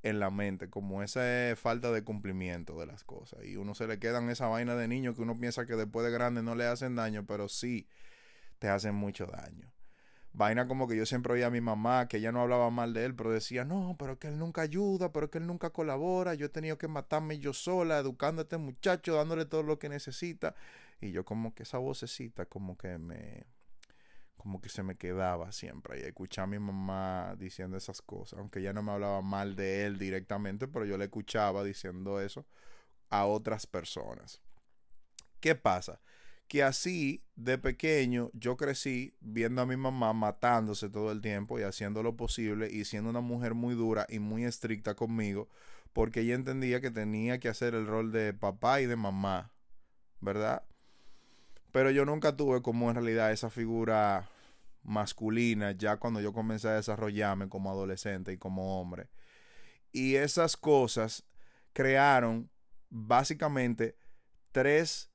en 0.06 0.20
la 0.20 0.30
mente, 0.30 0.70
como 0.70 1.02
esa 1.02 1.56
falta 1.56 1.92
de 1.92 2.04
cumplimiento 2.04 2.80
de 2.80 2.86
las 2.86 3.04
cosas. 3.04 3.44
Y 3.44 3.58
uno 3.58 3.74
se 3.74 3.88
le 3.88 3.98
quedan 3.98 4.30
esa 4.30 4.48
vaina 4.48 4.76
de 4.76 4.88
niño 4.88 5.16
que 5.16 5.24
uno 5.24 5.36
piensa 5.36 5.66
que 5.66 5.76
después 5.76 6.06
de 6.06 6.12
grande 6.12 6.44
no 6.44 6.54
le 6.54 6.68
hacen 6.68 6.96
daño, 6.96 7.26
pero 7.26 7.50
sí 7.50 7.88
te 8.60 8.70
hacen 8.70 8.94
mucho 8.94 9.26
daño. 9.26 9.74
Vaina 10.32 10.68
como 10.68 10.88
que 10.88 10.96
yo 10.96 11.08
siempre 11.08 11.34
oía 11.34 11.48
a 11.48 11.50
mi 11.50 11.60
mamá, 11.60 12.08
que 12.08 12.18
ella 12.18 12.32
no 12.32 12.42
hablaba 12.42 12.70
mal 12.70 12.94
de 12.94 13.06
él, 13.06 13.16
pero 13.16 13.32
decía, 13.32 13.66
no, 13.66 13.96
pero 13.98 14.20
que 14.20 14.28
él 14.28 14.38
nunca 14.38 14.62
ayuda, 14.62 15.12
pero 15.12 15.32
que 15.32 15.40
él 15.40 15.48
nunca 15.48 15.72
colabora, 15.72 16.36
yo 16.36 16.46
he 16.46 16.50
tenido 16.50 16.78
que 16.78 16.88
matarme 16.88 17.40
yo 17.40 17.54
sola, 17.54 17.98
educando 17.98 18.42
a 18.42 18.44
este 18.44 18.58
muchacho, 18.58 19.16
dándole 19.16 19.46
todo 19.46 19.64
lo 19.64 19.80
que 19.80 19.90
necesita. 19.90 20.54
Y 21.02 21.12
yo 21.12 21.26
como 21.26 21.56
que 21.56 21.64
esa 21.64 21.80
vocecita 21.80 22.46
como 22.46 22.78
que 22.78 23.00
me, 23.00 23.48
como 24.46 24.62
que 24.62 24.70
se 24.70 24.84
me 24.84 24.96
quedaba 24.96 25.52
siempre. 25.52 26.00
Y 26.00 26.04
escuchaba 26.04 26.44
a 26.44 26.48
mi 26.52 26.60
mamá 26.60 27.36
diciendo 27.36 27.78
esas 27.78 28.04
cosas, 28.04 28.38
aunque 28.38 28.60
ella 28.60 28.74
no 28.74 28.84
me 28.84 28.92
hablaba 28.92 29.24
mal 29.24 29.56
de 29.56 29.88
él 29.88 29.98
directamente, 29.98 30.68
pero 30.68 30.86
yo 30.86 31.00
le 31.00 31.06
escuchaba 31.06 31.64
diciendo 31.64 32.22
eso 32.22 32.46
a 33.10 33.26
otras 33.26 33.66
personas. 33.66 34.44
¿Qué 35.40 35.56
pasa? 35.56 36.00
Que 36.48 36.62
así, 36.62 37.24
de 37.36 37.58
pequeño, 37.58 38.30
yo 38.34 38.56
crecí 38.56 39.16
viendo 39.20 39.64
a 39.64 39.66
mi 39.66 39.78
mamá 39.78 40.14
matándose 40.14 40.90
todo 40.90 41.12
el 41.12 41.22
tiempo 41.22 41.58
y 41.58 41.64
haciendo 41.64 42.04
lo 42.04 42.16
posible 42.16 42.70
y 42.72 42.86
siendo 42.86 43.10
una 43.10 43.22
mujer 43.22 43.56
muy 43.56 43.74
dura 43.74 44.06
y 44.10 44.20
muy 44.20 44.46
estricta 44.46 44.94
conmigo, 44.94 45.50
porque 45.92 46.20
ella 46.20 46.36
entendía 46.36 46.82
que 46.82 46.92
tenía 46.92 47.40
que 47.40 47.50
hacer 47.50 47.74
el 47.74 47.88
rol 47.88 48.12
de 48.12 48.36
papá 48.36 48.80
y 48.80 48.86
de 48.86 48.96
mamá, 48.96 49.52
¿verdad? 50.22 50.62
Pero 51.72 51.90
yo 51.90 52.06
nunca 52.06 52.38
tuve 52.38 52.62
como 52.62 52.90
en 52.92 52.96
realidad 52.98 53.32
esa 53.32 53.50
figura 53.50 54.30
masculina 54.86 55.72
ya 55.72 55.98
cuando 55.98 56.22
yo 56.22 56.34
comencé 56.34 56.70
a 56.70 56.76
desarrollarme 56.76 57.50
como 57.50 57.70
adolescente 57.70 58.32
y 58.34 58.38
como 58.38 58.80
hombre. 58.80 59.10
Y 59.92 60.16
esas 60.16 60.58
cosas 60.58 61.26
crearon 61.74 62.50
básicamente 62.90 63.98
tres 64.52 65.10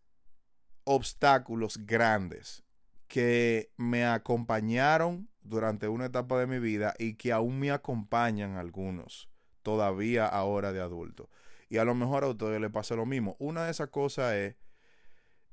obstáculos 0.84 1.86
grandes 1.86 2.64
que 3.08 3.72
me 3.76 4.04
acompañaron 4.04 5.28
durante 5.42 5.88
una 5.88 6.06
etapa 6.06 6.38
de 6.38 6.46
mi 6.46 6.58
vida 6.58 6.94
y 6.98 7.14
que 7.14 7.32
aún 7.32 7.58
me 7.58 7.70
acompañan 7.70 8.56
algunos 8.56 9.28
todavía 9.62 10.26
ahora 10.26 10.72
de 10.72 10.80
adulto. 10.80 11.30
Y 11.68 11.78
a 11.78 11.84
lo 11.84 11.94
mejor 11.94 12.24
a 12.24 12.28
ustedes 12.28 12.60
les 12.60 12.70
pasa 12.70 12.94
lo 12.96 13.06
mismo. 13.06 13.36
Una 13.38 13.64
de 13.64 13.70
esas 13.70 13.88
cosas 13.88 14.34
es 14.34 14.56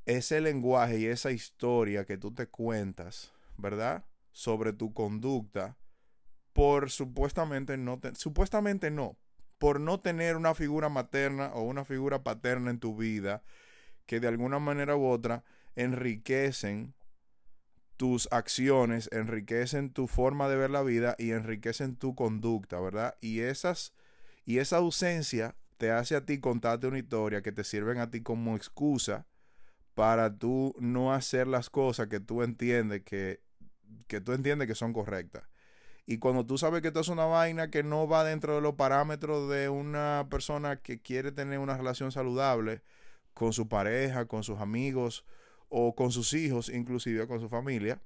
ese 0.05 0.41
lenguaje 0.41 0.99
y 0.99 1.05
esa 1.05 1.31
historia 1.31 2.05
que 2.05 2.17
tú 2.17 2.33
te 2.33 2.47
cuentas, 2.47 3.33
¿verdad? 3.57 4.05
Sobre 4.31 4.73
tu 4.73 4.93
conducta, 4.93 5.77
por 6.53 6.89
supuestamente 6.89 7.77
no, 7.77 7.99
supuestamente 8.15 8.91
no, 8.91 9.17
por 9.57 9.79
no 9.79 9.99
tener 9.99 10.35
una 10.35 10.53
figura 10.53 10.89
materna 10.89 11.51
o 11.53 11.63
una 11.63 11.85
figura 11.85 12.23
paterna 12.23 12.71
en 12.71 12.79
tu 12.79 12.95
vida 12.95 13.43
que 14.05 14.19
de 14.19 14.27
alguna 14.27 14.59
manera 14.59 14.95
u 14.95 15.05
otra 15.05 15.43
enriquecen 15.75 16.93
tus 17.97 18.27
acciones, 18.31 19.09
enriquecen 19.11 19.91
tu 19.91 20.07
forma 20.07 20.47
de 20.47 20.55
ver 20.55 20.69
la 20.69 20.83
vida 20.83 21.15
y 21.17 21.31
enriquecen 21.31 21.95
tu 21.95 22.15
conducta, 22.15 22.79
¿verdad? 22.79 23.15
Y 23.21 23.41
esas 23.41 23.93
y 24.45 24.59
esa 24.59 24.77
ausencia 24.77 25.55
te 25.77 25.91
hace 25.91 26.15
a 26.15 26.25
ti 26.25 26.39
contarte 26.39 26.87
una 26.87 26.99
historia 26.99 27.41
que 27.41 27.51
te 27.51 27.63
sirven 27.63 27.99
a 27.99 28.09
ti 28.09 28.21
como 28.21 28.55
excusa 28.55 29.27
para 29.93 30.37
tú 30.37 30.75
no 30.79 31.13
hacer 31.13 31.47
las 31.47 31.69
cosas 31.69 32.07
que 32.07 32.19
tú 32.19 32.43
entiendes 32.43 33.01
que, 33.03 33.41
que 34.07 34.21
tú 34.21 34.33
entiendes 34.33 34.67
que 34.67 34.75
son 34.75 34.93
correctas. 34.93 35.43
Y 36.05 36.19
cuando 36.19 36.45
tú 36.45 36.57
sabes 36.57 36.81
que 36.81 36.87
esto 36.87 37.01
es 37.01 37.09
una 37.09 37.25
vaina 37.25 37.69
que 37.69 37.83
no 37.83 38.07
va 38.07 38.23
dentro 38.23 38.55
de 38.55 38.61
los 38.61 38.75
parámetros 38.75 39.49
de 39.49 39.67
una 39.67 40.27
persona 40.31 40.77
que 40.77 41.01
quiere 41.01 41.33
tener 41.33 41.59
una 41.59 41.77
relación 41.77 42.13
saludable 42.13 42.81
con 43.33 43.51
su 43.51 43.67
pareja, 43.67 44.25
con 44.25 44.43
sus 44.43 44.59
amigos 44.59 45.25
o 45.67 45.95
con 45.95 46.11
sus 46.11 46.33
hijos, 46.33 46.69
inclusive 46.69 47.27
con 47.27 47.41
su 47.41 47.49
familia, 47.49 48.01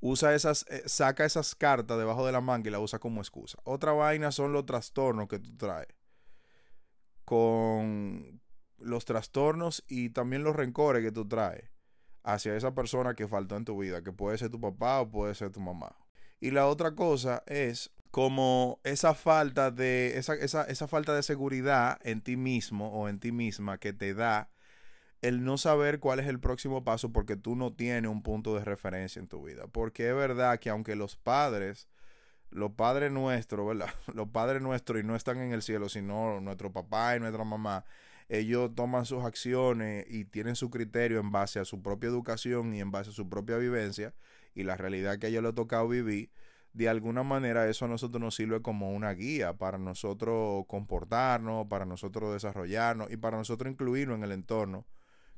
usa 0.00 0.34
esas, 0.34 0.66
eh, 0.68 0.82
saca 0.86 1.24
esas 1.24 1.54
cartas 1.54 1.96
debajo 1.96 2.26
de 2.26 2.32
la 2.32 2.40
manga 2.40 2.68
y 2.68 2.72
la 2.72 2.80
usa 2.80 2.98
como 2.98 3.20
excusa. 3.20 3.58
Otra 3.62 3.92
vaina 3.92 4.32
son 4.32 4.52
los 4.52 4.66
trastornos 4.66 5.28
que 5.28 5.38
tú 5.38 5.56
traes. 5.56 5.94
Con 7.24 8.42
los 8.78 9.04
trastornos 9.04 9.84
y 9.86 10.10
también 10.10 10.42
los 10.42 10.56
rencores 10.56 11.02
que 11.02 11.12
tú 11.12 11.26
traes 11.26 11.73
hacia 12.24 12.56
esa 12.56 12.74
persona 12.74 13.14
que 13.14 13.28
faltó 13.28 13.56
en 13.56 13.64
tu 13.64 13.78
vida, 13.78 14.02
que 14.02 14.12
puede 14.12 14.38
ser 14.38 14.50
tu 14.50 14.60
papá 14.60 15.00
o 15.00 15.10
puede 15.10 15.34
ser 15.34 15.50
tu 15.50 15.60
mamá. 15.60 15.96
Y 16.40 16.50
la 16.50 16.66
otra 16.66 16.94
cosa 16.94 17.42
es 17.46 17.92
como 18.10 18.80
esa 18.84 19.14
falta 19.14 19.70
de, 19.70 20.18
esa, 20.18 20.34
esa, 20.34 20.64
esa 20.64 20.88
falta 20.88 21.14
de 21.14 21.22
seguridad 21.22 21.98
en 22.02 22.20
ti 22.20 22.36
mismo 22.36 22.88
o 22.90 23.08
en 23.08 23.20
ti 23.20 23.32
misma 23.32 23.78
que 23.78 23.92
te 23.92 24.14
da 24.14 24.50
el 25.20 25.42
no 25.42 25.56
saber 25.56 26.00
cuál 26.00 26.20
es 26.20 26.26
el 26.26 26.38
próximo 26.38 26.84
paso 26.84 27.10
porque 27.10 27.36
tú 27.36 27.56
no 27.56 27.72
tienes 27.72 28.10
un 28.10 28.22
punto 28.22 28.54
de 28.54 28.64
referencia 28.64 29.20
en 29.20 29.26
tu 29.26 29.42
vida. 29.42 29.66
Porque 29.68 30.08
es 30.08 30.14
verdad 30.14 30.58
que 30.58 30.70
aunque 30.70 30.96
los 30.96 31.16
padres, 31.16 31.88
los 32.50 32.72
padres 32.72 33.10
nuestros, 33.10 33.66
¿verdad? 33.66 33.92
Los 34.14 34.28
padres 34.28 34.62
nuestros 34.62 35.00
y 35.00 35.02
no 35.02 35.16
están 35.16 35.40
en 35.40 35.52
el 35.52 35.62
cielo, 35.62 35.88
sino 35.88 36.40
nuestro 36.40 36.72
papá 36.72 37.16
y 37.16 37.20
nuestra 37.20 37.44
mamá, 37.44 37.84
ellos 38.28 38.74
toman 38.74 39.04
sus 39.04 39.24
acciones 39.24 40.06
y 40.08 40.24
tienen 40.24 40.56
su 40.56 40.70
criterio 40.70 41.20
en 41.20 41.30
base 41.30 41.60
a 41.60 41.64
su 41.64 41.82
propia 41.82 42.08
educación 42.08 42.74
y 42.74 42.80
en 42.80 42.90
base 42.90 43.10
a 43.10 43.12
su 43.12 43.28
propia 43.28 43.58
vivencia 43.58 44.14
y 44.54 44.62
la 44.62 44.76
realidad 44.76 45.18
que 45.18 45.26
a 45.26 45.28
ellos 45.28 45.42
les 45.42 45.52
ha 45.52 45.54
tocado 45.54 45.88
vivir, 45.88 46.30
de 46.72 46.88
alguna 46.88 47.22
manera 47.22 47.68
eso 47.68 47.84
a 47.84 47.88
nosotros 47.88 48.20
nos 48.20 48.34
sirve 48.34 48.60
como 48.60 48.92
una 48.92 49.12
guía 49.12 49.54
para 49.54 49.78
nosotros 49.78 50.64
comportarnos, 50.66 51.66
para 51.68 51.84
nosotros 51.84 52.32
desarrollarnos 52.32 53.10
y 53.12 53.16
para 53.16 53.36
nosotros 53.36 53.70
incluirnos 53.70 54.18
en 54.18 54.24
el 54.24 54.32
entorno 54.32 54.84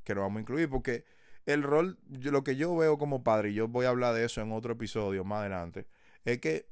que 0.03 0.15
nos 0.15 0.23
vamos 0.23 0.37
a 0.37 0.41
incluir. 0.41 0.67
Porque 0.67 1.05
el 1.45 1.61
rol, 1.61 1.99
lo 2.09 2.43
que 2.43 2.55
yo 2.55 2.75
veo 2.75 2.97
como 2.97 3.23
padre, 3.23 3.51
y 3.51 3.53
yo 3.53 3.67
voy 3.67 3.85
a 3.85 3.89
hablar 3.89 4.15
de 4.15 4.25
eso 4.25 4.41
en 4.41 4.51
otro 4.51 4.73
episodio 4.73 5.23
más 5.23 5.41
adelante, 5.41 5.85
es 6.25 6.39
que 6.39 6.67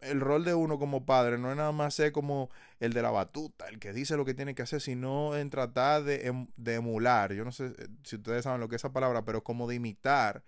el 0.00 0.20
rol 0.20 0.44
de 0.44 0.54
uno 0.54 0.78
como 0.78 1.06
padre 1.06 1.38
no 1.38 1.50
es 1.50 1.56
nada 1.56 1.72
más 1.72 1.94
ser 1.94 2.12
como 2.12 2.50
el 2.80 2.92
de 2.92 3.02
la 3.02 3.10
batuta, 3.10 3.68
el 3.68 3.78
que 3.78 3.92
dice 3.92 4.16
lo 4.16 4.24
que 4.24 4.34
tiene 4.34 4.54
que 4.54 4.62
hacer, 4.62 4.80
sino 4.80 5.36
en 5.36 5.50
tratar 5.50 6.04
de, 6.04 6.26
em, 6.26 6.46
emular. 6.66 7.32
Yo 7.32 7.44
no 7.44 7.52
sé 7.52 7.66
eh, 7.66 7.88
si 8.04 8.16
ustedes 8.16 8.44
saben 8.44 8.60
lo 8.60 8.68
que 8.68 8.76
es 8.76 8.80
esa 8.80 8.92
palabra, 8.92 9.24
pero 9.24 9.42
como 9.42 9.68
de 9.68 9.76
imitar 9.76 10.42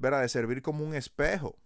¿verdad? 0.00 0.22
De 0.22 0.28
servir 0.28 0.62
como 0.62 0.84
un 0.84 0.94
espejo 0.94 1.56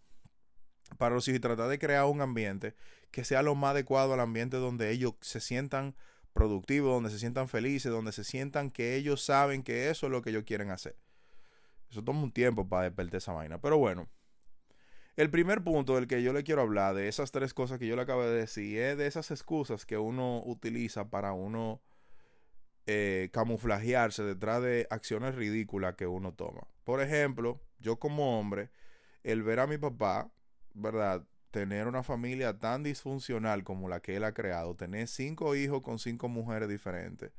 para 0.99 1.15
los 1.15 1.27
hijos 1.29 1.39
y 1.39 1.41
tratar 1.41 1.69
de 1.69 1.79
crear 1.79 2.05
un 2.07 2.21
ambiente 2.21 2.75
que 3.11 3.25
sea 3.25 3.43
lo 3.43 3.55
más 3.55 3.71
adecuado 3.71 4.13
al 4.13 4.21
ambiente 4.21 4.57
donde 4.57 4.91
ellos 4.91 5.15
se 5.21 5.41
sientan 5.41 5.95
productivos, 6.33 6.93
donde 6.93 7.11
se 7.11 7.21
sientan 7.21 7.49
felices, 7.49 7.93
donde 7.93 8.11
se 8.11 8.25
sientan 8.25 8.71
que 8.73 8.97
ellos 8.97 9.25
saben 9.25 9.63
que 9.63 9.89
eso 9.89 10.07
es 10.07 10.13
lo 10.13 10.21
que 10.21 10.31
ellos 10.31 10.43
quieren 10.45 10.71
hacer. 10.71 10.97
Eso 11.91 12.03
toma 12.03 12.25
un 12.25 12.33
tiempo 12.33 12.69
para 12.69 12.83
despertar 12.83 13.19
esa 13.19 13.33
vaina. 13.33 13.61
Pero 13.61 13.79
bueno, 13.79 14.09
el 15.17 15.31
primer 15.31 15.63
punto 15.63 15.95
del 15.95 16.07
que 16.07 16.23
yo 16.23 16.33
le 16.33 16.43
quiero 16.43 16.63
hablar, 16.63 16.95
de 16.95 17.09
esas 17.09 17.31
tres 17.31 17.55
cosas 17.55 17.79
que 17.79 17.87
yo 17.87 17.97
le 17.97 18.03
acabo 18.03 18.25
de 18.25 18.35
decir, 18.35 18.79
es 18.79 18.99
de 18.99 19.07
esas 19.07 19.31
excusas 19.31 19.87
que 19.87 19.97
uno 19.97 20.43
utiliza 20.45 21.09
para 21.11 21.33
uno 21.33 21.81
eh, 22.87 23.31
camuflajearse 23.33 24.25
detrás 24.25 24.63
de 24.63 24.87
acciones 24.91 25.35
ridículas 25.35 25.95
que 25.95 26.07
uno 26.07 26.35
toma. 26.35 26.67
Por 26.85 27.01
ejemplo, 27.01 27.61
yo 27.79 27.99
como 27.99 28.39
hombre, 28.39 28.71
el 29.23 29.43
ver 29.43 29.61
a 29.61 29.67
mi 29.67 29.79
papá, 29.79 30.31
¿verdad? 30.75 31.25
Tener 31.51 31.87
una 31.87 32.03
familia 32.03 32.59
tan 32.59 32.83
disfuncional 32.83 33.63
como 33.63 33.89
la 33.89 34.01
que 34.01 34.17
él 34.17 34.25
ha 34.25 34.35
creado, 34.35 34.75
tener 34.75 35.07
cinco 35.07 35.55
hijos 35.55 35.81
con 35.83 35.99
cinco 35.99 36.29
mujeres 36.29 36.69
diferentes. 36.69 37.31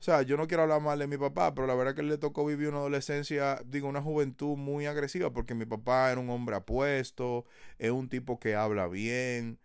O 0.00 0.02
sea, 0.02 0.22
yo 0.22 0.36
no 0.38 0.48
quiero 0.48 0.62
hablar 0.62 0.80
mal 0.80 0.98
de 0.98 1.06
mi 1.06 1.18
papá, 1.18 1.54
pero 1.54 1.66
la 1.66 1.74
verdad 1.74 1.94
que 1.94 2.00
él 2.00 2.08
le 2.08 2.16
tocó 2.18 2.46
vivir 2.46 2.68
una 2.68 2.78
adolescencia, 2.78 3.60
digo, 3.66 3.86
una 3.86 4.00
juventud 4.00 4.56
muy 4.56 4.86
agresiva, 4.86 5.30
porque 5.30 5.54
mi 5.54 5.66
papá 5.66 6.10
era 6.10 6.20
un 6.20 6.30
hombre 6.30 6.56
apuesto, 6.56 7.44
es 7.78 7.90
un 7.90 8.08
tipo 8.08 8.40
que 8.40 8.54
habla 8.56 8.88
bien, 8.88 9.58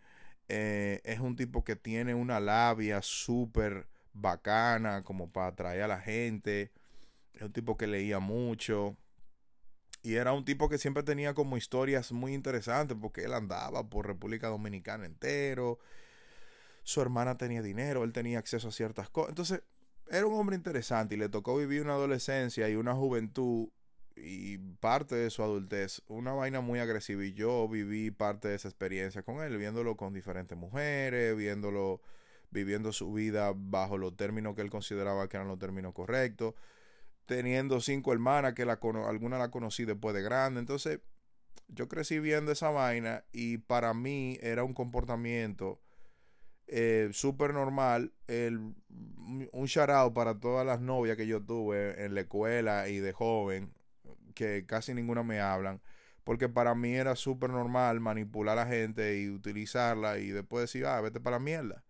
eh, 0.49 1.01
es 1.05 1.21
un 1.21 1.37
tipo 1.37 1.63
que 1.63 1.77
tiene 1.77 2.15
una 2.15 2.41
labia 2.41 3.01
súper 3.01 3.87
bacana 4.13 5.03
como 5.03 5.31
para 5.31 5.47
atraer 5.47 5.83
a 5.83 5.87
la 5.87 6.01
gente, 6.01 6.71
es 7.33 7.41
un 7.43 7.53
tipo 7.53 7.77
que 7.77 7.87
leía 7.87 8.19
mucho, 8.19 8.97
y 10.03 10.15
era 10.15 10.33
un 10.33 10.45
tipo 10.45 10.69
que 10.69 10.77
siempre 10.77 11.01
tenía 11.03 11.33
como 11.33 11.57
historias 11.57 12.11
muy 12.11 12.33
interesantes 12.35 12.95
porque 13.01 13.23
él 13.23 13.33
andaba 13.33 13.89
por 13.89 14.05
República 14.05 14.49
Dominicana 14.49 15.05
entero. 15.05 15.79
Su 16.83 17.01
hermana 17.01 17.37
tenía 17.37 17.63
dinero, 17.63 18.03
él 18.03 18.13
tenía 18.13 18.37
acceso 18.37 18.67
a 18.67 18.71
ciertas 18.71 19.09
cosas. 19.09 19.29
Entonces, 19.29 19.63
era 20.09 20.25
un 20.27 20.39
hombre 20.39 20.55
interesante 20.55 21.15
y 21.15 21.17
le 21.17 21.29
tocó 21.29 21.57
vivir 21.57 21.81
una 21.81 21.93
adolescencia 21.93 22.69
y 22.69 22.75
una 22.75 22.93
juventud 22.93 23.69
y 24.15 24.57
parte 24.57 25.15
de 25.15 25.29
su 25.29 25.43
adultez, 25.43 26.01
una 26.07 26.33
vaina 26.33 26.61
muy 26.61 26.79
agresiva. 26.79 27.25
Y 27.25 27.33
yo 27.33 27.67
viví 27.67 28.11
parte 28.11 28.47
de 28.47 28.55
esa 28.55 28.67
experiencia 28.67 29.23
con 29.23 29.41
él, 29.43 29.57
viéndolo 29.57 29.97
con 29.97 30.13
diferentes 30.13 30.57
mujeres, 30.57 31.35
viéndolo 31.35 32.01
viviendo 32.51 32.93
su 32.93 33.11
vida 33.11 33.51
bajo 33.53 33.97
los 33.97 34.15
términos 34.15 34.55
que 34.55 34.61
él 34.61 34.69
consideraba 34.69 35.27
que 35.27 35.37
eran 35.37 35.49
los 35.49 35.59
términos 35.59 35.93
correctos 35.93 36.53
teniendo 37.25 37.81
cinco 37.81 38.13
hermanas 38.13 38.53
que 38.53 38.65
la 38.65 38.79
alguna 39.07 39.37
la 39.37 39.51
conocí 39.51 39.85
después 39.85 40.15
de 40.15 40.21
grande. 40.21 40.59
Entonces, 40.59 40.99
yo 41.67 41.87
crecí 41.87 42.19
viendo 42.19 42.51
esa 42.51 42.69
vaina 42.69 43.23
y 43.31 43.57
para 43.57 43.93
mí 43.93 44.37
era 44.41 44.63
un 44.63 44.73
comportamiento 44.73 45.81
eh, 46.67 47.09
súper 47.13 47.53
normal. 47.53 48.13
El, 48.27 48.73
un 49.51 49.65
shout 49.65 50.13
para 50.13 50.39
todas 50.39 50.65
las 50.65 50.81
novias 50.81 51.17
que 51.17 51.27
yo 51.27 51.41
tuve 51.41 52.03
en 52.05 52.15
la 52.15 52.21
escuela 52.21 52.87
y 52.89 52.99
de 52.99 53.13
joven, 53.13 53.73
que 54.33 54.65
casi 54.65 54.93
ninguna 54.93 55.23
me 55.23 55.39
hablan. 55.39 55.81
Porque 56.23 56.49
para 56.49 56.73
mí 56.73 56.95
era 56.95 57.15
súper 57.15 57.51
normal 57.51 57.99
manipular 57.99 58.57
a 58.57 58.63
la 58.65 58.71
gente 58.71 59.19
y 59.21 59.29
utilizarla 59.29 60.17
y 60.17 60.29
después 60.29 60.63
decir, 60.63 60.85
ah, 60.87 60.99
vete 61.01 61.19
para 61.19 61.37
la 61.37 61.43
mierda. 61.43 61.83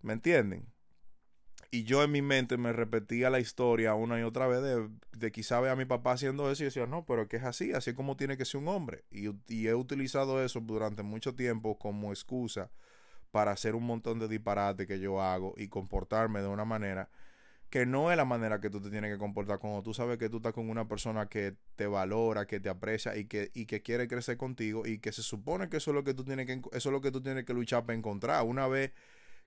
¿Me 0.00 0.14
entienden? 0.14 0.72
Y 1.70 1.84
yo 1.84 2.02
en 2.02 2.12
mi 2.12 2.22
mente 2.22 2.56
me 2.56 2.72
repetía 2.72 3.28
la 3.28 3.40
historia 3.40 3.94
una 3.94 4.18
y 4.18 4.22
otra 4.22 4.46
vez 4.46 4.62
de, 4.62 4.88
de 5.12 5.32
quizá 5.32 5.60
ver 5.60 5.70
a 5.70 5.76
mi 5.76 5.84
papá 5.84 6.12
haciendo 6.12 6.50
eso 6.50 6.62
y 6.62 6.66
decía, 6.66 6.86
no, 6.86 7.04
pero 7.04 7.28
que 7.28 7.36
es 7.36 7.44
así, 7.44 7.72
así 7.72 7.90
es 7.90 7.96
como 7.96 8.16
tiene 8.16 8.38
que 8.38 8.46
ser 8.46 8.60
un 8.60 8.68
hombre. 8.68 9.04
Y, 9.10 9.28
y 9.48 9.66
he 9.66 9.74
utilizado 9.74 10.42
eso 10.42 10.60
durante 10.60 11.02
mucho 11.02 11.34
tiempo 11.34 11.78
como 11.78 12.12
excusa 12.12 12.70
para 13.36 13.52
hacer 13.52 13.74
un 13.74 13.84
montón 13.84 14.18
de 14.18 14.28
disparates 14.28 14.86
que 14.86 14.98
yo 14.98 15.20
hago 15.20 15.52
y 15.58 15.68
comportarme 15.68 16.40
de 16.40 16.48
una 16.48 16.64
manera 16.64 17.10
que 17.68 17.84
no 17.84 18.10
es 18.10 18.16
la 18.16 18.24
manera 18.24 18.62
que 18.62 18.70
tú 18.70 18.80
te 18.80 18.88
tienes 18.88 19.12
que 19.12 19.18
comportar 19.18 19.58
cuando 19.58 19.82
tú 19.82 19.92
sabes 19.92 20.16
que 20.16 20.30
tú 20.30 20.38
estás 20.38 20.54
con 20.54 20.70
una 20.70 20.88
persona 20.88 21.28
que 21.28 21.54
te 21.74 21.86
valora, 21.86 22.46
que 22.46 22.60
te 22.60 22.70
aprecia 22.70 23.14
y 23.14 23.26
que, 23.26 23.50
y 23.52 23.66
que 23.66 23.82
quiere 23.82 24.08
crecer 24.08 24.38
contigo 24.38 24.86
y 24.86 25.00
que 25.00 25.12
se 25.12 25.22
supone 25.22 25.68
que 25.68 25.76
eso 25.76 25.90
es 25.90 25.94
lo 25.96 26.02
que 26.02 26.14
tú 26.14 26.24
tienes 26.24 26.46
que 26.46 26.62
eso 26.72 26.88
es 26.88 26.92
lo 26.94 27.02
que 27.02 27.12
tú 27.12 27.20
tienes 27.20 27.44
que 27.44 27.52
luchar 27.52 27.84
para 27.84 27.98
encontrar. 27.98 28.42
Una 28.42 28.68
vez 28.68 28.92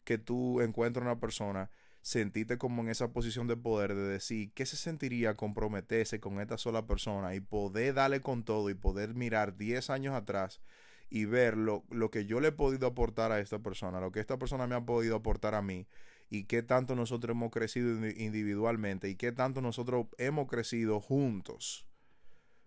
que 0.04 0.20
tú 0.20 0.62
encuentras 0.62 1.04
una 1.04 1.20
persona 1.20 1.72
sentiste 2.04 2.60
como 2.60 2.84
en 2.84 2.90
esa 2.90 3.12
posición 3.12 3.48
de 3.48 3.58
poder 3.58 3.96
de 3.96 4.04
decir 4.04 4.52
qué 4.54 4.68
se 4.68 4.78
sentiría 4.78 5.34
comprometerse 5.34 6.20
con 6.20 6.40
esta 6.40 6.60
sola 6.60 6.86
persona 6.86 7.34
y 7.34 7.40
poder 7.40 7.96
darle 7.96 8.22
con 8.22 8.44
todo 8.44 8.70
y 8.70 8.76
poder 8.76 9.16
mirar 9.16 9.58
10 9.58 9.90
años 9.90 10.14
atrás 10.14 10.62
y 11.10 11.26
ver 11.26 11.58
lo, 11.58 11.84
lo, 11.90 12.12
que 12.12 12.26
yo 12.26 12.40
le 12.40 12.50
he 12.50 12.52
podido 12.52 12.88
aportar 12.88 13.32
a 13.32 13.40
esta 13.40 13.60
persona, 13.60 14.00
lo 14.00 14.12
que 14.12 14.20
esta 14.20 14.38
persona 14.38 14.68
me 14.68 14.76
ha 14.76 14.86
podido 14.86 15.16
aportar 15.16 15.56
a 15.56 15.62
mí 15.62 15.88
y 16.30 16.44
qué 16.44 16.62
tanto 16.62 16.96
nosotros 16.96 17.36
hemos 17.36 17.52
crecido 17.52 18.08
individualmente 18.08 19.10
y 19.10 19.16
qué 19.16 19.32
tanto 19.32 19.62
nosotros 19.62 20.08
hemos 20.18 20.48
crecido 20.48 21.00
juntos. 21.00 21.86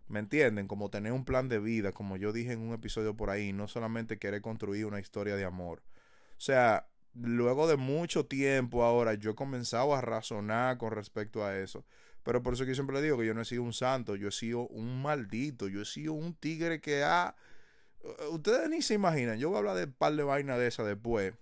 ¿Me 0.09 0.19
entienden? 0.19 0.67
Como 0.67 0.91
tener 0.91 1.13
un 1.13 1.25
plan 1.25 1.49
de 1.49 1.59
vida, 1.59 1.93
como 1.93 2.17
yo 2.17 2.33
dije 2.33 2.53
en 2.53 2.61
un 2.61 2.75
episodio 2.75 3.17
por 3.17 3.31
ahí, 3.31 3.53
no 3.53 3.69
solamente 3.69 4.19
querer 4.19 4.43
construir 4.43 4.85
una 4.85 5.01
historia 5.01 5.37
de 5.37 5.45
amor. 5.45 5.83
O 6.37 6.41
sea, 6.41 6.89
luego 7.15 7.69
de 7.69 7.77
mucho 7.77 8.27
tiempo 8.27 8.85
ahora, 8.85 9.15
yo 9.15 9.31
he 9.31 9.35
comenzado 9.35 9.95
a 9.95 10.01
razonar 10.01 10.77
con 10.77 10.91
respecto 10.91 11.45
a 11.45 11.57
eso. 11.57 11.87
Pero 12.25 12.43
por 12.43 12.55
eso 12.55 12.67
que 12.67 12.75
siempre 12.75 12.97
le 12.97 13.03
digo 13.03 13.19
que 13.19 13.27
yo 13.27 13.35
no 13.35 13.41
he 13.41 13.45
sido 13.45 13.63
un 13.63 13.73
santo, 13.73 14.17
yo 14.17 14.29
he 14.29 14.33
sido 14.33 14.67
un 14.69 15.03
maldito, 15.03 15.69
yo 15.69 15.83
he 15.83 15.85
sido 15.85 16.13
un 16.13 16.35
tigre 16.35 16.81
que 16.81 17.03
ha... 17.05 17.35
Ustedes 18.31 18.69
ni 18.69 18.83
se 18.83 18.95
imaginan, 18.95 19.39
yo 19.39 19.49
voy 19.49 19.57
a 19.57 19.59
hablar 19.61 19.77
de 19.77 19.85
un 19.85 19.93
par 19.93 20.15
de 20.15 20.23
vainas 20.25 20.59
de 20.59 20.67
esa 20.67 20.83
después, 20.83 21.35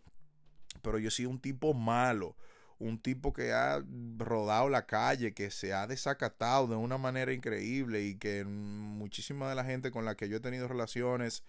pero 0.83 0.99
yo 0.99 1.11
sido 1.11 1.31
un 1.31 1.41
tipo 1.41 1.73
malo, 1.73 2.37
un 2.79 2.99
tipo 2.99 3.33
que 3.33 3.53
ha 3.53 3.83
rodado 4.19 4.69
la 4.69 4.87
calle, 4.87 5.33
que 5.33 5.51
se 5.51 5.73
ha 5.73 5.87
desacatado 5.87 6.67
de 6.67 6.77
una 6.77 6.99
manera 6.99 7.33
increíble 7.33 8.03
y 8.03 8.17
que 8.17 8.45
muchísima 8.45 9.49
de 9.49 9.55
la 9.55 9.65
gente 9.65 9.91
con 9.91 10.05
la 10.05 10.17
que 10.17 10.29
yo 10.29 10.37
he 10.39 10.41
tenido 10.41 10.69
relaciones 10.69 11.45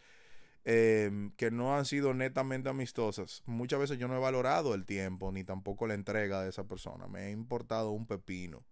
em, 0.64 1.32
que 1.32 1.52
no 1.52 1.76
han 1.76 1.86
sido 1.86 2.14
netamente 2.14 2.70
amistosas, 2.70 3.44
muchas 3.46 3.80
veces 3.80 3.98
yo 3.98 4.08
no 4.08 4.16
he 4.16 4.20
valorado 4.20 4.74
el 4.76 4.86
tiempo 4.86 5.32
ni 5.32 5.44
tampoco 5.44 5.88
la 5.88 5.94
entrega 5.94 6.42
de 6.42 6.50
esa 6.50 6.66
persona, 6.66 7.08
me 7.08 7.22
ha 7.22 7.30
importado 7.32 7.92
un 7.92 8.06
pepino. 8.06 8.64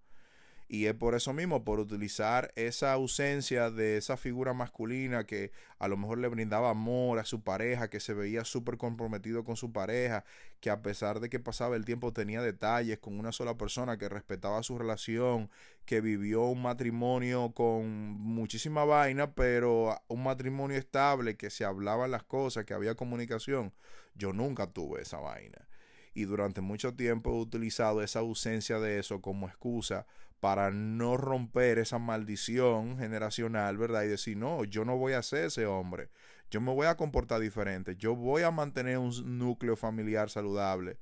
Y 0.72 0.86
es 0.86 0.94
por 0.94 1.16
eso 1.16 1.34
mismo, 1.34 1.64
por 1.64 1.80
utilizar 1.80 2.54
esa 2.56 2.94
ausencia 2.94 3.72
de 3.72 3.98
esa 3.98 4.18
figura 4.18 4.54
masculina 4.54 5.24
que 5.24 5.52
a 5.80 5.88
lo 5.88 5.98
mejor 5.98 6.20
le 6.20 6.28
brindaba 6.28 6.70
amor 6.70 7.18
a 7.18 7.26
su 7.26 7.42
pareja, 7.42 7.90
que 7.90 8.00
se 8.00 8.14
veía 8.14 8.46
súper 8.46 8.78
comprometido 8.78 9.44
con 9.44 9.56
su 9.56 9.72
pareja, 9.72 10.26
que 10.60 10.70
a 10.70 10.84
pesar 10.84 11.22
de 11.22 11.30
que 11.30 11.40
pasaba 11.40 11.76
el 11.76 11.86
tiempo 11.86 12.14
tenía 12.14 12.44
detalles 12.44 13.00
con 13.00 13.18
una 13.18 13.32
sola 13.32 13.58
persona, 13.58 13.98
que 13.98 14.10
respetaba 14.10 14.62
su 14.62 14.78
relación, 14.78 15.50
que 15.86 16.02
vivió 16.02 16.44
un 16.44 16.62
matrimonio 16.62 17.52
con 17.56 17.90
muchísima 17.90 18.86
vaina, 18.86 19.34
pero 19.34 20.00
un 20.08 20.22
matrimonio 20.22 20.78
estable, 20.78 21.36
que 21.36 21.50
se 21.50 21.66
hablaban 21.66 22.12
las 22.12 22.22
cosas, 22.22 22.66
que 22.66 22.76
había 22.76 22.94
comunicación. 22.94 23.74
Yo 24.14 24.34
nunca 24.34 24.68
tuve 24.68 25.02
esa 25.02 25.18
vaina. 25.18 25.68
Y 26.14 26.26
durante 26.26 26.62
mucho 26.62 26.94
tiempo 26.94 27.32
he 27.32 27.40
utilizado 27.40 28.04
esa 28.04 28.20
ausencia 28.20 28.80
de 28.80 29.00
eso 29.00 29.20
como 29.22 29.48
excusa 29.48 30.06
para 30.40 30.72
no 30.72 31.18
romper 31.18 31.80
esa 31.80 32.00
maldición 32.00 32.98
generacional, 32.98 33.78
¿verdad? 33.78 34.04
Y 34.04 34.08
decir, 34.08 34.38
no, 34.38 34.64
yo 34.64 34.86
no 34.86 34.98
voy 34.98 35.14
a 35.14 35.22
ser 35.24 35.46
ese 35.46 35.66
hombre, 35.66 36.10
yo 36.50 36.62
me 36.62 36.74
voy 36.74 36.88
a 36.88 36.98
comportar 36.98 37.42
diferente, 37.42 37.96
yo 37.96 38.16
voy 38.16 38.44
a 38.44 38.52
mantener 38.52 38.98
un 38.98 39.38
núcleo 39.38 39.76
familiar 39.76 40.30
saludable. 40.30 40.98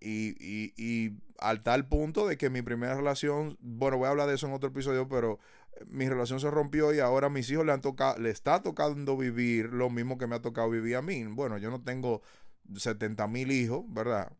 Y, 0.00 0.36
y, 0.40 0.74
y 0.76 1.18
al 1.38 1.62
tal 1.62 1.86
punto 1.86 2.26
de 2.26 2.36
que 2.36 2.50
mi 2.50 2.62
primera 2.62 2.94
relación, 2.94 3.56
bueno, 3.60 3.98
voy 3.98 4.06
a 4.06 4.10
hablar 4.10 4.28
de 4.28 4.34
eso 4.34 4.46
en 4.46 4.52
otro 4.52 4.70
episodio, 4.70 5.08
pero 5.08 5.38
eh, 5.74 5.84
mi 5.88 6.08
relación 6.08 6.40
se 6.40 6.50
rompió 6.50 6.92
y 6.92 7.00
ahora 7.00 7.28
a 7.28 7.30
mis 7.30 7.50
hijos 7.50 7.66
le 7.66 7.72
han 7.72 7.80
tocado, 7.80 8.18
le 8.20 8.30
está 8.30 8.62
tocando 8.62 9.16
vivir 9.16 9.66
lo 9.72 9.90
mismo 9.90 10.18
que 10.18 10.26
me 10.26 10.36
ha 10.36 10.42
tocado 10.42 10.70
vivir 10.70 10.96
a 10.96 11.02
mí. 11.02 11.24
Bueno, 11.24 11.58
yo 11.58 11.70
no 11.70 11.82
tengo 11.82 12.22
70 12.76 13.26
mil 13.28 13.50
hijos, 13.50 13.84
¿verdad? 13.88 14.32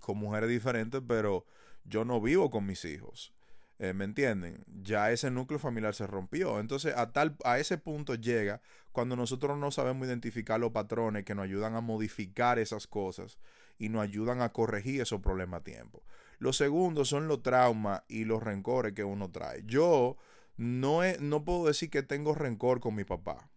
Con 0.00 0.18
mujeres 0.18 0.48
diferentes, 0.50 1.00
pero 1.06 1.44
yo 1.84 2.04
no 2.04 2.20
vivo 2.20 2.50
con 2.50 2.66
mis 2.66 2.84
hijos. 2.84 3.32
Eh, 3.78 3.94
¿Me 3.94 4.04
entienden? 4.04 4.64
Ya 4.82 5.10
ese 5.10 5.30
núcleo 5.30 5.58
familiar 5.58 5.94
se 5.94 6.06
rompió. 6.06 6.60
Entonces, 6.60 6.94
a, 6.96 7.12
tal, 7.12 7.36
a 7.44 7.58
ese 7.58 7.78
punto 7.78 8.14
llega 8.14 8.60
cuando 8.92 9.16
nosotros 9.16 9.58
no 9.58 9.70
sabemos 9.70 10.06
identificar 10.06 10.60
los 10.60 10.70
patrones 10.70 11.24
que 11.24 11.34
nos 11.34 11.44
ayudan 11.44 11.74
a 11.74 11.80
modificar 11.80 12.58
esas 12.58 12.86
cosas 12.86 13.38
y 13.78 13.88
nos 13.88 14.02
ayudan 14.02 14.40
a 14.40 14.52
corregir 14.52 15.00
esos 15.00 15.20
problemas 15.20 15.62
a 15.62 15.64
tiempo. 15.64 16.04
Lo 16.38 16.52
segundo 16.52 17.04
son 17.04 17.26
los 17.28 17.42
traumas 17.42 18.02
y 18.08 18.24
los 18.24 18.42
rencores 18.42 18.92
que 18.92 19.04
uno 19.04 19.30
trae. 19.30 19.62
Yo 19.64 20.16
no, 20.56 21.00
no 21.20 21.44
puedo 21.44 21.66
decir 21.66 21.90
que 21.90 22.02
tengo 22.02 22.34
rencor 22.34 22.80
con 22.80 22.94
mi 22.94 23.04
papá, 23.04 23.50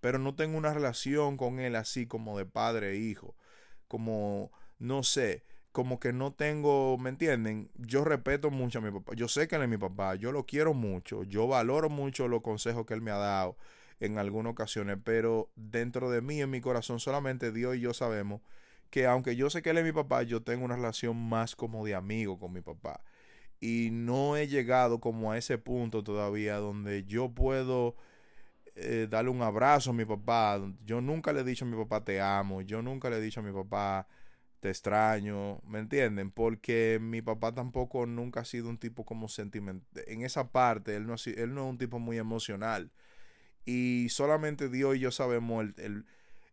pero 0.00 0.18
no 0.18 0.34
tengo 0.34 0.58
una 0.58 0.74
relación 0.74 1.36
con 1.36 1.60
él 1.60 1.76
así 1.76 2.06
como 2.06 2.36
de 2.36 2.46
padre 2.46 2.92
e 2.92 2.96
hijo. 2.96 3.34
Como, 3.88 4.52
no 4.78 5.02
sé, 5.02 5.44
como 5.72 6.00
que 6.00 6.12
no 6.12 6.32
tengo, 6.32 6.98
¿me 6.98 7.10
entienden? 7.10 7.70
Yo 7.76 8.04
respeto 8.04 8.50
mucho 8.50 8.80
a 8.80 8.82
mi 8.82 8.90
papá. 8.90 9.14
Yo 9.14 9.28
sé 9.28 9.46
que 9.48 9.56
él 9.56 9.62
es 9.62 9.68
mi 9.68 9.78
papá, 9.78 10.14
yo 10.16 10.32
lo 10.32 10.44
quiero 10.44 10.74
mucho, 10.74 11.22
yo 11.24 11.46
valoro 11.46 11.88
mucho 11.88 12.28
los 12.28 12.42
consejos 12.42 12.86
que 12.86 12.94
él 12.94 13.02
me 13.02 13.10
ha 13.10 13.18
dado 13.18 13.56
en 14.00 14.18
algunas 14.18 14.52
ocasiones, 14.52 14.98
pero 15.04 15.50
dentro 15.56 16.10
de 16.10 16.22
mí, 16.22 16.40
en 16.40 16.50
mi 16.50 16.60
corazón, 16.60 17.00
solamente 17.00 17.52
Dios 17.52 17.76
y 17.76 17.80
yo 17.80 17.94
sabemos 17.94 18.40
que 18.90 19.06
aunque 19.06 19.36
yo 19.36 19.50
sé 19.50 19.62
que 19.62 19.70
él 19.70 19.78
es 19.78 19.84
mi 19.84 19.92
papá, 19.92 20.22
yo 20.24 20.42
tengo 20.42 20.64
una 20.64 20.76
relación 20.76 21.16
más 21.16 21.54
como 21.54 21.84
de 21.84 21.94
amigo 21.94 22.38
con 22.38 22.52
mi 22.52 22.60
papá. 22.60 23.02
Y 23.60 23.90
no 23.92 24.36
he 24.36 24.48
llegado 24.48 25.00
como 25.00 25.32
a 25.32 25.38
ese 25.38 25.58
punto 25.58 26.02
todavía 26.02 26.56
donde 26.56 27.04
yo 27.04 27.30
puedo 27.30 27.96
eh, 28.74 29.06
darle 29.08 29.30
un 29.30 29.42
abrazo 29.42 29.90
a 29.90 29.92
mi 29.92 30.04
papá. 30.04 30.60
Yo 30.84 31.00
nunca 31.00 31.32
le 31.32 31.40
he 31.40 31.44
dicho 31.44 31.64
a 31.64 31.68
mi 31.68 31.76
papá 31.76 32.04
te 32.04 32.20
amo, 32.20 32.62
yo 32.62 32.82
nunca 32.82 33.10
le 33.10 33.18
he 33.18 33.20
dicho 33.20 33.40
a 33.40 33.42
mi 33.42 33.52
papá 33.52 34.08
te 34.60 34.68
extraño, 34.68 35.60
¿me 35.66 35.78
entienden? 35.78 36.30
Porque 36.30 36.98
mi 37.00 37.22
papá 37.22 37.54
tampoco 37.54 38.06
nunca 38.06 38.40
ha 38.40 38.44
sido 38.44 38.68
un 38.68 38.78
tipo 38.78 39.04
como 39.04 39.28
sentimental. 39.28 40.04
En 40.06 40.22
esa 40.22 40.52
parte, 40.52 40.96
él 40.96 41.06
no, 41.06 41.14
él 41.24 41.54
no 41.54 41.64
es 41.64 41.70
un 41.70 41.78
tipo 41.78 41.98
muy 41.98 42.18
emocional. 42.18 42.92
Y 43.64 44.08
solamente 44.10 44.68
Dios 44.68 44.96
y 44.96 45.00
yo 45.00 45.10
sabemos 45.10 45.64
el, 45.78 46.06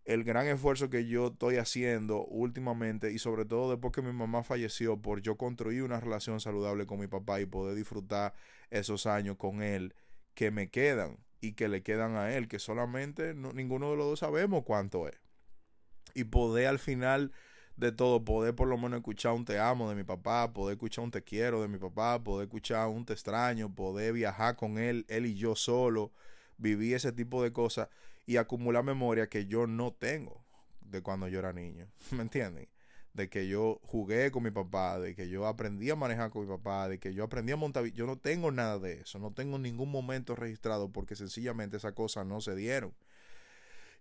el, 0.05 0.23
gran 0.23 0.47
esfuerzo 0.47 0.89
que 0.89 1.07
yo 1.07 1.27
estoy 1.27 1.57
haciendo 1.57 2.25
últimamente 2.25 3.11
y 3.11 3.19
sobre 3.19 3.45
todo 3.45 3.71
después 3.71 3.93
que 3.93 4.01
mi 4.01 4.13
mamá 4.13 4.43
falleció 4.43 5.01
por 5.01 5.21
yo 5.21 5.37
construir 5.37 5.83
una 5.83 5.99
relación 5.99 6.39
saludable 6.39 6.85
con 6.85 6.99
mi 6.99 7.07
papá 7.07 7.41
y 7.41 7.45
poder 7.45 7.75
disfrutar 7.75 8.33
esos 8.69 9.05
años 9.05 9.37
con 9.37 9.61
él 9.61 9.93
que 10.33 10.51
me 10.51 10.69
quedan 10.69 11.17
y 11.41 11.53
que 11.53 11.67
le 11.67 11.83
quedan 11.83 12.15
a 12.15 12.33
él, 12.33 12.47
que 12.47 12.59
solamente 12.59 13.33
ninguno 13.33 13.91
de 13.91 13.97
los 13.97 14.07
dos 14.07 14.19
sabemos 14.19 14.63
cuánto 14.63 15.07
es. 15.07 15.19
Y 16.13 16.25
poder 16.25 16.67
al 16.67 16.79
final 16.79 17.31
de 17.77 17.91
todo, 17.91 18.25
poder 18.25 18.55
por 18.55 18.67
lo 18.67 18.77
menos 18.77 18.97
escuchar 18.97 19.33
un 19.33 19.45
te 19.45 19.59
amo 19.59 19.89
de 19.89 19.95
mi 19.95 20.03
papá, 20.03 20.51
poder 20.51 20.75
escuchar 20.75 21.05
un 21.05 21.11
te 21.11 21.23
quiero 21.23 21.61
de 21.61 21.67
mi 21.67 21.77
papá, 21.77 22.21
poder 22.23 22.47
escuchar 22.47 22.87
un 22.87 23.05
te 23.05 23.13
extraño, 23.13 23.73
poder 23.73 24.13
viajar 24.13 24.55
con 24.55 24.79
él, 24.79 25.05
él 25.07 25.27
y 25.27 25.35
yo 25.35 25.55
solo, 25.55 26.11
vivir 26.57 26.95
ese 26.95 27.11
tipo 27.11 27.43
de 27.43 27.53
cosas 27.53 27.87
y 28.25 28.37
acumular 28.37 28.83
memoria 28.83 29.29
que 29.29 29.45
yo 29.45 29.67
no 29.67 29.93
tengo 29.93 30.43
de 30.81 31.01
cuando 31.01 31.27
yo 31.27 31.39
era 31.39 31.53
niño, 31.53 31.87
¿me 32.11 32.23
entienden? 32.23 32.67
De 33.13 33.29
que 33.29 33.47
yo 33.47 33.79
jugué 33.83 34.31
con 34.31 34.43
mi 34.43 34.51
papá, 34.51 34.99
de 34.99 35.15
que 35.15 35.29
yo 35.29 35.47
aprendí 35.47 35.89
a 35.89 35.95
manejar 35.95 36.31
con 36.31 36.43
mi 36.43 36.47
papá, 36.47 36.87
de 36.87 36.99
que 36.99 37.13
yo 37.13 37.23
aprendí 37.23 37.51
a 37.51 37.55
montar. 37.55 37.85
Yo 37.87 38.05
no 38.05 38.17
tengo 38.17 38.51
nada 38.51 38.77
de 38.77 39.01
eso, 39.01 39.17
no 39.17 39.31
tengo 39.33 39.57
ningún 39.57 39.89
momento 39.89 40.35
registrado 40.35 40.91
porque 40.91 41.15
sencillamente 41.15 41.77
esas 41.77 41.93
cosas 41.93 42.27
no 42.27 42.41
se 42.41 42.55
dieron. 42.55 42.93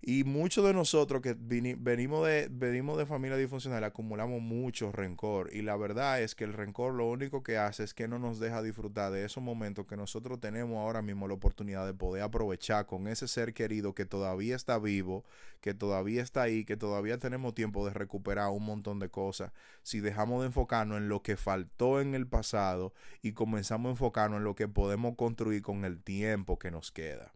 Y 0.02 0.24
muchos 0.24 0.64
de 0.64 0.72
nosotros 0.72 1.20
que 1.22 1.34
venimos 1.36 2.26
de, 2.26 2.48
venimos 2.50 2.96
de 2.98 3.06
familia 3.06 3.36
disfuncional 3.36 3.82
acumulamos 3.82 4.40
mucho 4.40 4.92
rencor. 4.92 5.50
Y 5.52 5.62
la 5.62 5.76
verdad 5.76 6.20
es 6.22 6.34
que 6.34 6.44
el 6.44 6.52
rencor 6.52 6.94
lo 6.94 7.06
único 7.06 7.42
que 7.42 7.58
hace 7.58 7.82
es 7.82 7.94
que 7.94 8.06
no 8.06 8.18
nos 8.18 8.38
deja 8.38 8.62
disfrutar 8.62 9.10
de 9.10 9.24
esos 9.24 9.42
momentos 9.42 9.86
que 9.86 9.96
nosotros 9.96 10.38
tenemos 10.38 10.78
ahora 10.78 11.02
mismo 11.02 11.26
la 11.26 11.34
oportunidad 11.34 11.86
de 11.86 11.94
poder 11.94 12.22
aprovechar 12.22 12.86
con 12.86 13.08
ese 13.08 13.26
ser 13.26 13.54
querido 13.54 13.94
que 13.94 14.04
todavía 14.04 14.54
está 14.54 14.78
vivo, 14.78 15.24
que 15.60 15.74
todavía 15.74 16.22
está 16.22 16.42
ahí, 16.42 16.64
que 16.64 16.76
todavía 16.76 17.18
tenemos 17.18 17.54
tiempo 17.54 17.84
de 17.86 17.92
recuperar 17.92 18.50
un 18.50 18.64
montón 18.64 19.00
de 19.00 19.08
cosas. 19.08 19.50
Si 19.82 20.00
dejamos 20.00 20.40
de 20.42 20.48
enfocarnos 20.48 20.98
en 20.98 21.08
lo 21.08 21.22
que 21.22 21.36
faltó 21.36 22.00
en 22.00 22.14
el 22.14 22.26
pasado 22.28 22.92
y 23.22 23.32
comenzamos 23.32 23.88
a 23.88 23.92
enfocarnos 23.92 24.38
en 24.38 24.44
lo 24.44 24.54
que 24.54 24.68
podemos 24.68 25.16
construir 25.16 25.62
con 25.62 25.84
el 25.84 26.00
tiempo 26.02 26.58
que 26.58 26.70
nos 26.70 26.92
queda. 26.92 27.32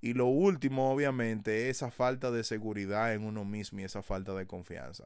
Y 0.00 0.14
lo 0.14 0.26
último, 0.26 0.90
obviamente, 0.92 1.68
es 1.68 1.76
esa 1.76 1.90
falta 1.90 2.30
de 2.30 2.44
seguridad 2.44 3.14
en 3.14 3.24
uno 3.24 3.44
mismo 3.44 3.80
y 3.80 3.84
esa 3.84 4.02
falta 4.02 4.34
de 4.34 4.46
confianza. 4.46 5.04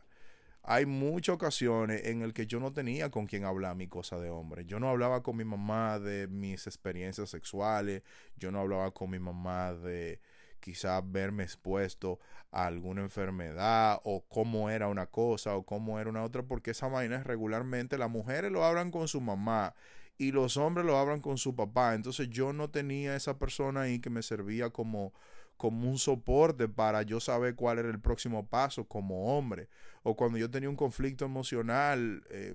Hay 0.63 0.85
muchas 0.85 1.37
ocasiones 1.37 2.05
en 2.05 2.21
las 2.21 2.33
que 2.33 2.47
yo 2.47 2.61
no 2.61 2.73
tenía 2.73 3.11
con 3.11 3.27
quien 3.27 3.45
hablar 3.45 3.77
mi 3.77 3.89
cosa 3.89 4.19
de 4.19 4.29
hombre. 4.29 4.67
Yo 4.67 4.79
no 4.79 4.91
hablaba 4.91 5.23
con 5.23 5.37
mi 5.37 5.45
mamá 5.45 5.99
de 5.99 6.29
mis 6.29 6.67
experiencias 6.67 7.31
sexuales. 7.31 8.03
Yo 8.37 8.51
no 8.51 8.61
hablaba 8.61 8.91
con 8.91 9.11
mi 9.11 9.19
mamá 9.19 9.73
de 9.73 10.21
quizás 10.61 11.03
verme 11.11 11.45
expuesto 11.45 12.21
a 12.53 12.67
alguna 12.67 13.01
enfermedad 13.01 14.01
o 14.05 14.23
cómo 14.29 14.69
era 14.69 14.89
una 14.89 15.07
cosa 15.07 15.57
o 15.57 15.65
cómo 15.65 15.99
era 15.99 16.11
una 16.11 16.23
otra, 16.23 16.43
porque 16.43 16.73
esa 16.73 16.89
vaina 16.89 17.23
regularmente 17.23 17.97
las 17.97 18.11
mujeres 18.11 18.53
lo 18.53 18.65
hablan 18.65 18.91
con 18.91 19.09
su 19.09 19.21
mamá 19.23 19.75
y 20.21 20.33
los 20.33 20.59
hombres 20.59 20.85
lo 20.85 20.99
hablan 20.99 21.23
con 21.23 21.39
su 21.39 21.57
papá. 21.57 21.95
Entonces 21.95 22.29
yo 22.29 22.53
no 22.53 22.69
tenía 22.69 23.17
esa 23.17 23.39
persona 23.39 23.81
ahí 23.81 24.01
que 24.01 24.11
me 24.11 24.23
servía 24.23 24.69
como, 24.69 25.15
como 25.57 25.91
un 25.91 25.97
soporte 25.97 26.69
para 26.69 27.01
yo 27.01 27.21
saber 27.21 27.55
cuál 27.55 27.79
era 27.79 27.89
el 27.89 28.01
próximo 28.01 28.47
paso 28.47 28.85
como 28.85 29.35
hombre. 29.35 29.71
O 30.03 30.17
cuando 30.17 30.37
yo 30.37 30.51
tenía 30.51 30.69
un 30.69 30.77
conflicto 30.77 31.25
emocional, 31.25 32.23
eh, 32.29 32.55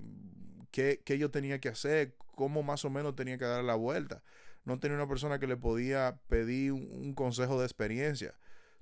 qué, 0.70 1.18
yo 1.18 1.32
tenía 1.32 1.58
que 1.58 1.68
hacer, 1.68 2.14
cómo 2.36 2.62
más 2.62 2.84
o 2.84 2.90
menos 2.90 3.16
tenía 3.16 3.36
que 3.36 3.44
dar 3.44 3.64
la 3.64 3.74
vuelta. 3.74 4.22
No 4.64 4.78
tenía 4.78 4.96
una 4.96 5.08
persona 5.08 5.40
que 5.40 5.48
le 5.48 5.56
podía 5.56 6.20
pedir 6.28 6.70
un 6.70 7.14
consejo 7.14 7.58
de 7.58 7.66
experiencia 7.66 8.36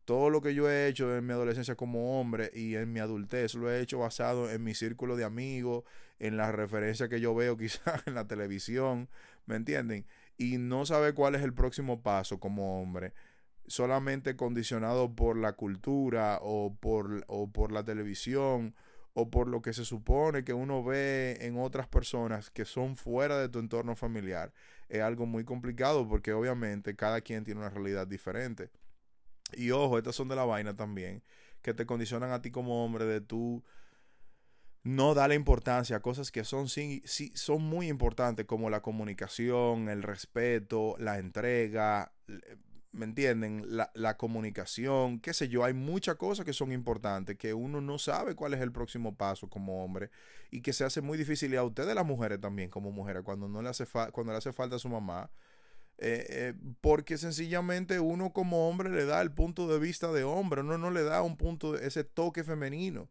todo 0.05 0.31
lo 0.31 0.41
que 0.41 0.55
yo 0.55 0.71
he 0.71 0.87
hecho 0.89 1.17
en 1.17 1.27
mi 1.27 1.33
adolescencia 1.33 1.77
como 1.77 2.21
hombre 2.21 2.51
y 2.55 2.77
en 2.77 2.93
mi 2.93 3.01
adultez 3.01 3.55
lo 3.55 3.71
he 3.71 3.81
hecho 3.81 3.99
basado 3.99 4.51
en 4.51 4.63
mi 4.63 4.75
círculo 4.75 5.17
de 5.17 5.25
amigos, 5.25 5.85
en 6.19 6.37
las 6.37 6.55
referencias 6.55 7.09
que 7.09 7.21
yo 7.21 7.35
veo 7.35 7.57
quizás 7.59 8.07
en 8.07 8.15
la 8.15 8.27
televisión, 8.27 9.09
¿me 9.47 9.57
entienden? 9.57 10.07
Y 10.37 10.59
no 10.59 10.85
sabe 10.87 11.15
cuál 11.15 11.35
es 11.35 11.43
el 11.43 11.55
próximo 11.55 12.03
paso 12.03 12.41
como 12.41 12.81
hombre, 12.83 13.15
solamente 13.67 14.37
condicionado 14.37 15.15
por 15.15 15.37
la 15.39 15.55
cultura 15.55 16.39
o 16.43 16.75
por, 16.75 17.25
o 17.29 17.51
por 17.51 17.73
la 17.73 17.85
televisión 17.85 18.75
o 19.15 19.31
por 19.31 19.49
lo 19.49 19.63
que 19.63 19.73
se 19.73 19.85
supone 19.85 20.45
que 20.45 20.53
uno 20.53 20.83
ve 20.83 21.39
en 21.41 21.57
otras 21.57 21.87
personas 21.87 22.51
que 22.51 22.65
son 22.65 22.97
fuera 22.97 23.39
de 23.39 23.49
tu 23.49 23.61
entorno 23.61 23.95
familiar, 23.95 24.53
es 24.89 25.01
algo 25.01 25.25
muy 25.25 25.45
complicado 25.45 26.07
porque 26.09 26.33
obviamente 26.33 26.97
cada 26.97 27.21
quien 27.21 27.45
tiene 27.45 27.61
una 27.61 27.71
realidad 27.71 28.07
diferente. 28.07 28.71
Y 29.53 29.71
ojo, 29.71 29.99
estas 29.99 30.17
son 30.17 30.29
de 30.29 30.37
la 30.37 30.45
vaina 30.45 30.75
también, 30.77 31.23
que 31.63 31.75
te 31.75 31.87
condicionan 31.87 32.33
a 32.33 32.43
ti 32.43 32.51
como 32.51 32.85
hombre 32.85 33.05
de 33.05 33.21
tú 33.21 33.63
no 34.85 35.15
darle 35.15 35.35
importancia 35.35 35.97
a 35.97 36.01
cosas 36.01 36.31
que 36.31 36.45
son, 36.45 36.69
sí, 36.69 37.03
sí, 37.07 37.33
son 37.35 37.63
muy 37.63 37.89
importantes 37.89 38.45
como 38.45 38.69
la 38.69 38.83
comunicación, 38.83 39.89
el 39.89 40.03
respeto, 40.03 40.95
la 40.99 41.19
entrega, 41.19 42.13
¿me 42.93 43.07
entienden? 43.07 43.65
La, 43.67 43.91
la, 43.95 44.19
comunicación, 44.19 45.21
qué 45.21 45.33
sé 45.33 45.49
yo, 45.49 45.65
hay 45.65 45.73
muchas 45.73 46.17
cosas 46.17 46.45
que 46.45 46.53
son 46.53 46.71
importantes, 46.71 47.39
que 47.39 47.55
uno 47.55 47.81
no 47.81 47.99
sabe 47.99 48.35
cuál 48.35 48.53
es 48.53 48.61
el 48.61 48.73
próximo 48.73 49.17
paso 49.17 49.49
como 49.49 49.83
hombre 49.83 50.11
y 50.51 50.61
que 50.61 50.75
se 50.75 50.85
hace 50.85 51.01
muy 51.01 51.17
difícil 51.17 51.55
y 51.55 51.57
a 51.57 51.65
ustedes 51.65 51.95
las 51.95 52.07
mujeres 52.07 52.39
también 52.41 52.69
como 52.69 52.93
mujeres, 52.93 53.23
cuando 53.23 53.49
no 53.49 53.63
le 53.63 53.71
hace, 53.71 53.87
cuando 54.13 54.33
le 54.33 54.39
hace 54.39 54.53
falta 54.53 54.77
a 54.77 54.79
su 54.79 54.91
mamá, 54.91 55.31
eh, 55.99 56.27
eh, 56.29 56.55
porque 56.81 57.17
sencillamente 57.19 58.01
uno 58.01 58.33
como 58.33 58.69
hombre 58.69 58.91
le 58.91 59.05
da 59.05 59.21
el 59.23 59.31
punto 59.31 59.69
de 59.69 59.79
vista 59.79 60.11
de 60.13 60.25
hombre, 60.25 60.63
uno 60.63 60.77
no 60.77 60.91
le 60.91 61.05
da 61.05 61.23
un 61.23 61.37
punto, 61.37 61.73
de, 61.73 61.87
ese 61.87 62.03
toque 62.03 62.43
femenino. 62.43 63.09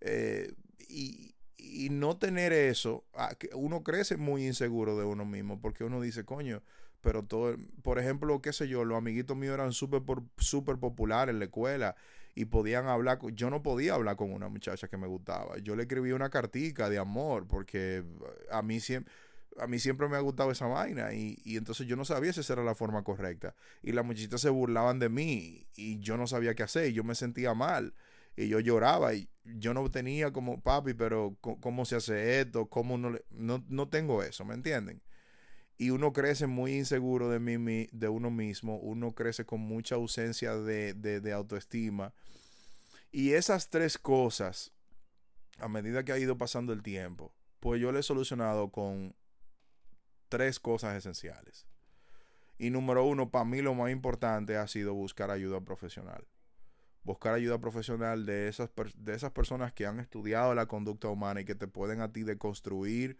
Eh, 0.00 0.52
y, 0.88 1.34
y, 1.56 1.88
no 1.90 2.18
tener 2.18 2.52
eso, 2.52 3.04
ah, 3.14 3.34
uno 3.54 3.82
crece 3.82 4.16
muy 4.16 4.46
inseguro 4.46 4.98
de 4.98 5.04
uno 5.04 5.24
mismo, 5.24 5.60
porque 5.60 5.84
uno 5.84 6.00
dice, 6.00 6.24
coño, 6.24 6.62
pero 7.00 7.24
todo, 7.24 7.56
por 7.82 7.98
ejemplo, 7.98 8.42
qué 8.42 8.52
sé 8.52 8.68
yo, 8.68 8.84
los 8.84 8.98
amiguitos 8.98 9.36
míos 9.36 9.54
eran 9.54 9.72
súper 9.72 10.02
super 10.36 10.78
populares 10.78 11.32
en 11.32 11.38
la 11.38 11.46
escuela 11.46 11.96
y 12.34 12.46
podían 12.46 12.86
hablar, 12.86 13.18
yo 13.32 13.50
no 13.50 13.62
podía 13.62 13.94
hablar 13.94 14.16
con 14.16 14.32
una 14.32 14.48
muchacha 14.48 14.88
que 14.88 14.96
me 14.96 15.06
gustaba, 15.06 15.58
yo 15.58 15.76
le 15.76 15.82
escribí 15.82 16.12
una 16.12 16.30
cartica 16.30 16.88
de 16.90 16.98
amor 16.98 17.46
porque 17.46 18.04
a 18.50 18.62
mí 18.62 18.80
siempre... 18.80 19.12
A 19.58 19.66
mí 19.66 19.78
siempre 19.78 20.08
me 20.08 20.16
ha 20.16 20.20
gustado 20.20 20.50
esa 20.50 20.66
vaina 20.66 21.12
y, 21.12 21.38
y 21.44 21.56
entonces 21.56 21.86
yo 21.86 21.96
no 21.96 22.04
sabía 22.04 22.32
si 22.32 22.40
esa 22.40 22.54
era 22.54 22.64
la 22.64 22.74
forma 22.74 23.02
correcta. 23.02 23.54
Y 23.82 23.92
las 23.92 24.04
muchachitas 24.04 24.40
se 24.40 24.50
burlaban 24.50 24.98
de 24.98 25.08
mí 25.08 25.66
y 25.74 25.98
yo 26.00 26.16
no 26.16 26.26
sabía 26.26 26.54
qué 26.54 26.62
hacer 26.62 26.90
y 26.90 26.92
yo 26.92 27.04
me 27.04 27.14
sentía 27.14 27.54
mal 27.54 27.94
y 28.36 28.48
yo 28.48 28.60
lloraba 28.60 29.14
y 29.14 29.28
yo 29.44 29.74
no 29.74 29.90
tenía 29.90 30.32
como 30.32 30.60
papi, 30.60 30.94
pero 30.94 31.36
cómo 31.40 31.84
se 31.84 31.96
hace 31.96 32.40
esto, 32.40 32.66
cómo 32.66 32.96
no, 32.96 33.18
no, 33.30 33.64
no 33.68 33.88
tengo 33.88 34.22
eso, 34.22 34.44
¿me 34.44 34.54
entienden? 34.54 35.02
y 35.80 35.88
uno 35.88 36.12
crece 36.12 36.46
muy 36.46 36.74
inseguro 36.74 37.30
de, 37.30 37.38
mí, 37.38 37.88
de 37.90 38.08
uno 38.10 38.30
mismo, 38.30 38.76
uno 38.80 39.12
crece 39.12 39.46
con 39.46 39.60
mucha 39.60 39.94
ausencia 39.94 40.54
de, 40.54 40.92
de, 40.92 41.32
autoestima. 41.32 42.12
Y 43.10 43.32
esas 43.32 43.70
tres 43.70 43.96
cosas, 43.96 44.72
a 45.58 45.68
medida 45.68 46.04
que 46.04 46.12
ha 46.12 46.18
ido 46.18 46.36
pasando 46.36 46.74
el 46.74 46.82
tiempo, 46.82 47.32
pues 47.60 47.80
yo 47.80 47.92
le 47.92 48.00
he 48.00 48.02
solucionado 48.02 48.70
con 48.70 49.14
tres 50.30 50.58
cosas 50.58 50.96
esenciales. 50.96 51.66
Y 52.56 52.70
número 52.70 53.04
uno, 53.04 53.30
para 53.30 53.44
mí 53.44 53.60
lo 53.60 53.74
más 53.74 53.90
importante 53.90 54.56
ha 54.56 54.66
sido 54.66 54.94
buscar 54.94 55.30
ayuda 55.30 55.60
profesional. 55.60 56.26
Buscar 57.02 57.34
ayuda 57.34 57.58
profesional 57.58 58.24
de 58.24 58.48
esas, 58.48 58.70
de 58.96 59.14
esas 59.14 59.32
personas 59.32 59.74
que 59.74 59.84
han 59.84 60.00
estudiado 60.00 60.54
la 60.54 60.64
conducta 60.64 61.08
humana 61.08 61.42
y 61.42 61.44
que 61.44 61.54
te 61.54 61.68
pueden 61.68 62.00
a 62.00 62.12
ti 62.12 62.22
deconstruir 62.22 63.18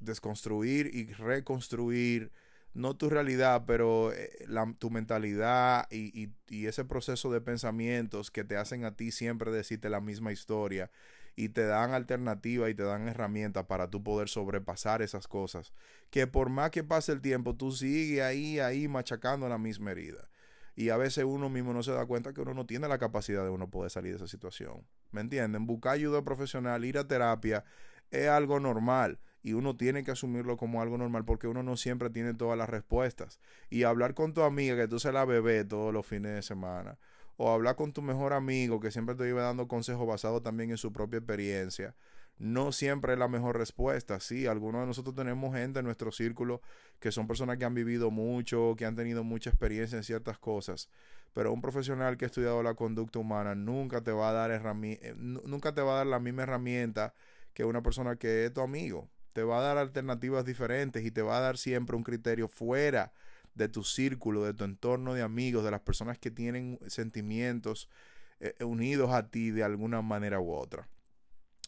desconstruir 0.00 0.90
y 0.94 1.12
reconstruir, 1.12 2.32
no 2.74 2.96
tu 2.96 3.10
realidad, 3.10 3.64
pero 3.66 4.12
eh, 4.12 4.46
tu 4.78 4.90
mentalidad 4.90 5.86
y, 5.90 6.30
y, 6.48 6.66
ese 6.66 6.84
proceso 6.84 7.30
de 7.30 7.40
pensamientos 7.40 8.30
que 8.30 8.44
te 8.44 8.56
hacen 8.56 8.84
a 8.84 8.96
ti 8.96 9.10
siempre 9.10 9.50
decirte 9.50 9.88
la 9.88 10.00
misma 10.00 10.32
historia 10.32 10.90
y 11.38 11.50
te 11.50 11.64
dan 11.64 11.92
alternativa 11.92 12.68
y 12.68 12.74
te 12.74 12.82
dan 12.82 13.06
herramientas 13.06 13.64
para 13.66 13.88
tú 13.88 14.02
poder 14.02 14.28
sobrepasar 14.28 15.02
esas 15.02 15.28
cosas. 15.28 15.72
Que 16.10 16.26
por 16.26 16.48
más 16.48 16.72
que 16.72 16.82
pase 16.82 17.12
el 17.12 17.20
tiempo, 17.20 17.54
tú 17.54 17.70
sigues 17.70 18.22
ahí, 18.22 18.58
ahí 18.58 18.88
machacando 18.88 19.48
la 19.48 19.56
misma 19.56 19.92
herida. 19.92 20.28
Y 20.74 20.88
a 20.88 20.96
veces 20.96 21.22
uno 21.22 21.48
mismo 21.48 21.72
no 21.72 21.84
se 21.84 21.92
da 21.92 22.06
cuenta 22.06 22.32
que 22.32 22.40
uno 22.40 22.54
no 22.54 22.66
tiene 22.66 22.88
la 22.88 22.98
capacidad 22.98 23.44
de 23.44 23.50
uno 23.50 23.70
poder 23.70 23.92
salir 23.92 24.10
de 24.10 24.16
esa 24.16 24.26
situación. 24.26 24.84
¿Me 25.12 25.20
entienden? 25.20 25.64
Buscar 25.64 25.92
ayuda 25.92 26.24
profesional, 26.24 26.84
ir 26.84 26.98
a 26.98 27.06
terapia, 27.06 27.64
es 28.10 28.26
algo 28.26 28.58
normal 28.58 29.20
y 29.40 29.52
uno 29.52 29.76
tiene 29.76 30.02
que 30.02 30.10
asumirlo 30.10 30.56
como 30.56 30.82
algo 30.82 30.98
normal 30.98 31.24
porque 31.24 31.46
uno 31.46 31.62
no 31.62 31.76
siempre 31.76 32.10
tiene 32.10 32.34
todas 32.34 32.58
las 32.58 32.68
respuestas. 32.68 33.38
Y 33.70 33.84
hablar 33.84 34.14
con 34.14 34.34
tu 34.34 34.42
amiga 34.42 34.74
que 34.76 34.88
tú 34.88 34.98
se 34.98 35.12
la 35.12 35.24
bebé 35.24 35.64
todos 35.64 35.94
los 35.94 36.04
fines 36.04 36.34
de 36.34 36.42
semana, 36.42 36.98
o 37.38 37.50
hablar 37.52 37.76
con 37.76 37.92
tu 37.92 38.02
mejor 38.02 38.32
amigo 38.32 38.80
que 38.80 38.90
siempre 38.90 39.14
te 39.14 39.28
iba 39.28 39.42
dando 39.42 39.68
consejos 39.68 40.06
basados 40.06 40.42
también 40.42 40.70
en 40.70 40.76
su 40.76 40.92
propia 40.92 41.18
experiencia, 41.18 41.94
no 42.36 42.72
siempre 42.72 43.12
es 43.12 43.18
la 43.18 43.28
mejor 43.28 43.56
respuesta. 43.56 44.18
Sí, 44.20 44.46
algunos 44.46 44.80
de 44.82 44.88
nosotros 44.88 45.14
tenemos 45.14 45.54
gente 45.54 45.78
en 45.78 45.84
nuestro 45.84 46.10
círculo 46.10 46.60
que 46.98 47.12
son 47.12 47.28
personas 47.28 47.56
que 47.56 47.64
han 47.64 47.74
vivido 47.74 48.10
mucho, 48.10 48.74
que 48.76 48.84
han 48.86 48.96
tenido 48.96 49.22
mucha 49.22 49.50
experiencia 49.50 49.96
en 49.96 50.02
ciertas 50.02 50.38
cosas, 50.38 50.90
pero 51.32 51.52
un 51.52 51.62
profesional 51.62 52.16
que 52.16 52.24
ha 52.24 52.26
estudiado 52.26 52.60
la 52.64 52.74
conducta 52.74 53.20
humana 53.20 53.54
nunca 53.54 54.02
te 54.02 54.10
va 54.10 54.30
a 54.30 54.32
dar 54.32 54.50
eh, 54.50 55.14
nunca 55.16 55.72
te 55.74 55.80
va 55.80 55.92
a 55.92 55.96
dar 55.98 56.06
la 56.08 56.18
misma 56.18 56.42
herramienta 56.42 57.14
que 57.54 57.64
una 57.64 57.82
persona 57.82 58.16
que 58.16 58.46
es 58.46 58.52
tu 58.52 58.62
amigo 58.62 59.08
te 59.32 59.44
va 59.44 59.58
a 59.58 59.62
dar 59.62 59.78
alternativas 59.78 60.44
diferentes 60.44 61.04
y 61.04 61.12
te 61.12 61.22
va 61.22 61.38
a 61.38 61.40
dar 61.40 61.56
siempre 61.56 61.94
un 61.94 62.02
criterio 62.02 62.48
fuera 62.48 63.12
de 63.58 63.68
tu 63.68 63.84
círculo, 63.84 64.44
de 64.44 64.54
tu 64.54 64.64
entorno 64.64 65.12
de 65.12 65.22
amigos, 65.22 65.64
de 65.64 65.70
las 65.70 65.80
personas 65.80 66.18
que 66.18 66.30
tienen 66.30 66.78
sentimientos 66.86 67.90
eh, 68.40 68.54
unidos 68.64 69.10
a 69.10 69.28
ti 69.30 69.50
de 69.50 69.64
alguna 69.64 70.00
manera 70.00 70.40
u 70.40 70.52
otra. 70.52 70.88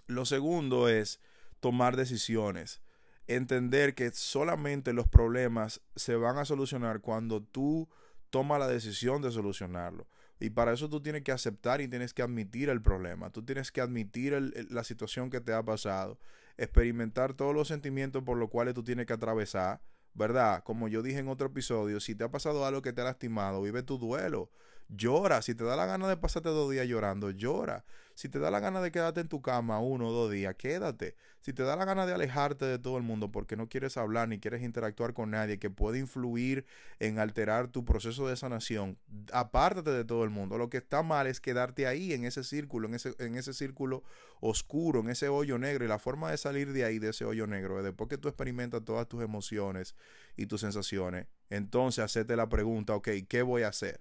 Lo 0.07 0.25
segundo 0.25 0.89
es 0.89 1.21
tomar 1.61 1.97
decisiones. 1.97 2.81
Entender 3.27 3.95
que 3.95 4.11
solamente 4.11 4.93
los 4.93 5.07
problemas 5.07 5.83
se 5.95 6.17
van 6.17 6.39
a 6.39 6.45
solucionar 6.45 7.01
cuando 7.01 7.43
tú 7.43 7.89
tomas 8.31 8.59
la 8.59 8.69
decisión 8.69 9.21
de 9.23 9.31
solucionarlo. 9.31 10.09
Y 10.41 10.51
para 10.51 10.73
eso 10.73 10.89
tú 10.89 11.03
tienes 11.03 11.23
que 11.23 11.33
aceptar 11.33 11.81
y 11.81 11.89
tienes 11.89 12.15
que 12.15 12.23
admitir 12.23 12.71
el 12.71 12.81
problema. 12.81 13.31
Tú 13.31 13.45
tienes 13.45 13.71
que 13.71 13.81
admitir 13.81 14.33
la 14.71 14.85
situación 14.85 15.29
que 15.29 15.41
te 15.41 15.53
ha 15.53 15.63
pasado 15.63 16.19
experimentar 16.61 17.33
todos 17.33 17.55
los 17.55 17.69
sentimientos 17.69 18.23
por 18.23 18.37
los 18.37 18.51
cuales 18.51 18.75
tú 18.75 18.85
tienes 18.85 19.07
que 19.07 19.15
atravesar, 19.15 19.81
¿verdad? 20.21 20.63
Como 20.65 20.87
yo 20.87 21.03
dije 21.03 21.19
en 21.19 21.29
otro 21.29 21.47
episodio, 21.47 21.99
si 21.99 22.15
te 22.15 22.25
ha 22.25 22.31
pasado 22.31 22.67
algo 22.67 22.83
que 22.83 22.93
te 22.93 23.01
ha 23.01 23.05
lastimado, 23.05 23.63
vive 23.63 23.83
tu 23.83 23.99
duelo. 23.99 24.51
Llora. 24.91 25.41
Si 25.41 25.55
te 25.55 25.65
da 25.65 25.77
la 25.77 25.87
gana 25.87 26.09
de 26.09 26.17
pasarte 26.17 26.49
dos 26.49 26.71
días 26.71 26.87
llorando, 26.87 27.31
llora. 27.31 27.85
Si 28.15 28.29
te 28.29 28.39
da 28.39 28.51
la 28.51 28.61
gana 28.61 28.83
de 28.83 28.91
quedarte 28.91 29.21
en 29.21 29.29
tu 29.29 29.41
cama 29.41 29.79
uno 29.79 30.09
o 30.09 30.13
dos 30.13 30.31
días, 30.31 30.55
quédate. 30.57 31.17
Si 31.41 31.55
te 31.55 31.63
da 31.63 31.77
la 31.77 31.87
gana 31.87 32.05
de 32.05 32.13
alejarte 32.13 32.67
de 32.67 32.79
todo 32.79 32.99
el 32.99 33.03
mundo 33.03 33.31
porque 33.33 33.57
no 33.57 33.69
quieres 33.69 33.97
hablar 33.97 34.29
ni 34.29 34.41
quieres 34.41 34.63
interactuar 34.63 35.15
con 35.15 35.31
nadie 35.31 35.59
que 35.59 35.71
puede 35.71 35.99
influir 35.99 36.67
en 36.99 37.19
alterar 37.19 37.69
tu 37.69 37.85
proceso 37.85 38.29
de 38.29 38.37
sanación, 38.37 38.99
apártate 39.33 39.91
de 39.93 40.05
todo 40.05 40.25
el 40.25 40.31
mundo. 40.31 40.59
Lo 40.59 40.69
que 40.69 40.79
está 40.79 41.03
mal 41.03 41.29
es 41.29 41.41
quedarte 41.41 41.87
ahí 41.87 42.13
en 42.13 42.25
ese 42.25 42.45
círculo, 42.45 42.89
en 42.89 42.95
ese, 42.95 43.15
en 43.21 43.37
ese 43.37 43.55
círculo 43.55 44.03
oscuro, 44.41 45.01
en 45.01 45.09
ese 45.09 45.29
hoyo 45.29 45.57
negro. 45.57 45.85
Y 45.85 45.89
la 45.89 45.99
forma 45.99 46.31
de 46.31 46.37
salir 46.37 46.73
de 46.73 46.85
ahí, 46.85 46.99
de 46.99 47.11
ese 47.11 47.25
hoyo 47.25 47.47
negro, 47.47 47.79
es 47.79 47.85
después 47.85 48.11
que 48.11 48.19
tú 48.19 48.29
experimentas 48.29 48.85
todas 48.85 49.09
tus 49.09 49.23
emociones 49.23 49.95
y 50.37 50.47
tus 50.47 50.61
sensaciones, 50.61 51.27
entonces 51.49 52.05
hacete 52.05 52.37
la 52.37 52.49
pregunta, 52.49 52.95
ok, 52.95 53.09
¿qué 53.29 53.41
voy 53.43 53.63
a 53.63 53.69
hacer? 53.69 54.01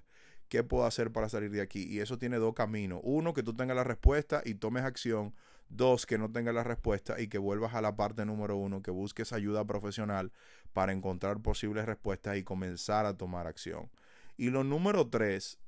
¿Qué 0.49 0.63
puedo 0.63 0.85
hacer 0.85 1.11
para 1.11 1.29
salir 1.29 1.51
de 1.51 1.61
aquí? 1.61 1.83
Y 1.83 1.99
eso 1.99 2.17
tiene 2.17 2.37
dos 2.37 2.55
caminos. 2.55 2.99
Uno, 3.03 3.33
que 3.33 3.43
tú 3.43 3.55
tengas 3.55 3.75
la 3.77 3.83
respuesta 3.83 4.41
y 4.43 4.55
tomes 4.55 4.83
acción. 4.83 5.33
Dos, 5.69 6.07
que 6.07 6.17
no 6.17 6.31
tengas 6.31 6.55
la 6.55 6.63
respuesta 6.63 7.21
y 7.21 7.27
que 7.27 7.37
vuelvas 7.37 7.75
a 7.75 7.81
la 7.81 7.95
parte 7.95 8.25
número 8.25 8.57
uno, 8.57 8.81
que 8.81 8.89
busques 8.89 9.31
ayuda 9.31 9.65
profesional 9.65 10.31
para 10.73 10.91
encontrar 10.91 11.39
posibles 11.41 11.85
respuestas 11.85 12.37
y 12.37 12.43
comenzar 12.43 13.05
a 13.05 13.15
tomar 13.15 13.45
acción. 13.45 13.91
Y 14.35 14.49
lo 14.49 14.63
número 14.63 15.07
tres 15.07 15.59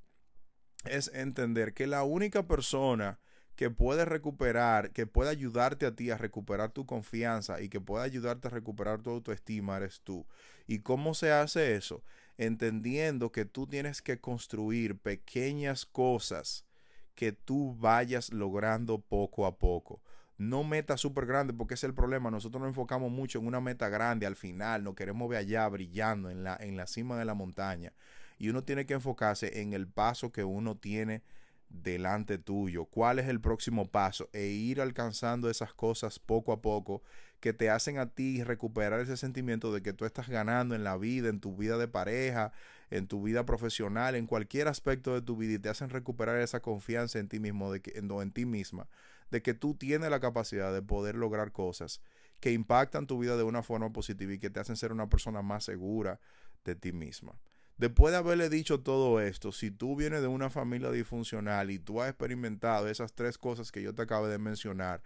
es 0.85 1.11
entender 1.13 1.75
que 1.75 1.85
la 1.85 2.03
única 2.03 2.47
persona 2.47 3.19
que 3.55 3.69
puede 3.69 4.05
recuperar, 4.05 4.91
que 4.91 5.05
puede 5.05 5.29
ayudarte 5.29 5.85
a 5.85 5.95
ti 5.95 6.09
a 6.09 6.17
recuperar 6.17 6.71
tu 6.71 6.87
confianza 6.87 7.61
y 7.61 7.69
que 7.69 7.79
puede 7.79 8.03
ayudarte 8.03 8.47
a 8.47 8.51
recuperar 8.51 9.03
tu 9.03 9.11
autoestima 9.11 9.77
eres 9.77 10.01
tú. 10.01 10.25
¿Y 10.67 10.79
cómo 10.79 11.13
se 11.13 11.31
hace 11.31 11.75
eso? 11.75 12.03
entendiendo 12.41 13.31
que 13.31 13.45
tú 13.45 13.67
tienes 13.67 14.01
que 14.01 14.19
construir 14.19 14.97
pequeñas 14.97 15.85
cosas 15.85 16.65
que 17.13 17.31
tú 17.31 17.75
vayas 17.77 18.33
logrando 18.33 18.99
poco 18.99 19.45
a 19.45 19.59
poco. 19.59 20.01
No 20.39 20.63
meta 20.63 20.97
súper 20.97 21.27
grande 21.27 21.53
porque 21.53 21.75
es 21.75 21.83
el 21.83 21.93
problema. 21.93 22.31
Nosotros 22.31 22.59
nos 22.59 22.69
enfocamos 22.69 23.11
mucho 23.11 23.37
en 23.37 23.45
una 23.45 23.61
meta 23.61 23.89
grande 23.89 24.25
al 24.25 24.35
final. 24.35 24.83
Nos 24.83 24.95
queremos 24.95 25.29
ver 25.29 25.37
allá 25.37 25.67
brillando 25.67 26.31
en 26.31 26.43
la, 26.43 26.57
en 26.59 26.77
la 26.77 26.87
cima 26.87 27.19
de 27.19 27.25
la 27.25 27.35
montaña. 27.35 27.93
Y 28.39 28.49
uno 28.49 28.63
tiene 28.63 28.87
que 28.87 28.95
enfocarse 28.95 29.61
en 29.61 29.73
el 29.73 29.87
paso 29.87 30.31
que 30.31 30.43
uno 30.43 30.77
tiene 30.77 31.21
delante 31.69 32.39
tuyo. 32.39 32.85
¿Cuál 32.85 33.19
es 33.19 33.27
el 33.27 33.39
próximo 33.39 33.85
paso? 33.85 34.29
E 34.33 34.47
ir 34.47 34.81
alcanzando 34.81 35.47
esas 35.47 35.75
cosas 35.75 36.17
poco 36.17 36.53
a 36.53 36.61
poco 36.61 37.03
que 37.41 37.53
te 37.53 37.69
hacen 37.69 37.97
a 37.97 38.05
ti 38.05 38.43
recuperar 38.43 38.99
ese 39.01 39.17
sentimiento 39.17 39.73
de 39.73 39.81
que 39.81 39.93
tú 39.93 40.05
estás 40.05 40.29
ganando 40.29 40.75
en 40.75 40.83
la 40.83 40.95
vida, 40.95 41.27
en 41.27 41.41
tu 41.41 41.57
vida 41.57 41.77
de 41.77 41.87
pareja, 41.87 42.53
en 42.91 43.07
tu 43.07 43.23
vida 43.23 43.45
profesional, 43.45 44.15
en 44.15 44.27
cualquier 44.27 44.67
aspecto 44.67 45.13
de 45.13 45.21
tu 45.21 45.35
vida 45.35 45.53
y 45.53 45.59
te 45.59 45.67
hacen 45.67 45.89
recuperar 45.89 46.39
esa 46.39 46.61
confianza 46.61 47.19
en 47.19 47.27
ti 47.27 47.39
mismo, 47.39 47.71
de 47.73 47.81
que, 47.81 47.97
en, 47.97 48.09
en 48.11 48.31
ti 48.31 48.45
misma, 48.45 48.87
de 49.31 49.41
que 49.41 49.55
tú 49.55 49.73
tienes 49.75 50.09
la 50.11 50.19
capacidad 50.19 50.71
de 50.71 50.83
poder 50.83 51.15
lograr 51.15 51.51
cosas 51.51 51.99
que 52.39 52.51
impactan 52.51 53.07
tu 53.07 53.19
vida 53.19 53.35
de 53.35 53.43
una 53.43 53.63
forma 53.63 53.91
positiva 53.91 54.33
y 54.33 54.39
que 54.39 54.49
te 54.49 54.59
hacen 54.59 54.77
ser 54.77 54.91
una 54.91 55.09
persona 55.09 55.41
más 55.41 55.63
segura 55.63 56.19
de 56.63 56.75
ti 56.75 56.91
misma. 56.93 57.33
Después 57.77 58.11
de 58.11 58.19
haberle 58.19 58.49
dicho 58.49 58.81
todo 58.81 59.19
esto, 59.19 59.51
si 59.51 59.71
tú 59.71 59.95
vienes 59.95 60.21
de 60.21 60.27
una 60.27 60.51
familia 60.51 60.91
disfuncional 60.91 61.71
y 61.71 61.79
tú 61.79 62.01
has 62.01 62.09
experimentado 62.09 62.87
esas 62.87 63.13
tres 63.13 63.39
cosas 63.39 63.71
que 63.71 63.81
yo 63.81 63.95
te 63.95 64.03
acabo 64.03 64.27
de 64.27 64.37
mencionar, 64.37 65.01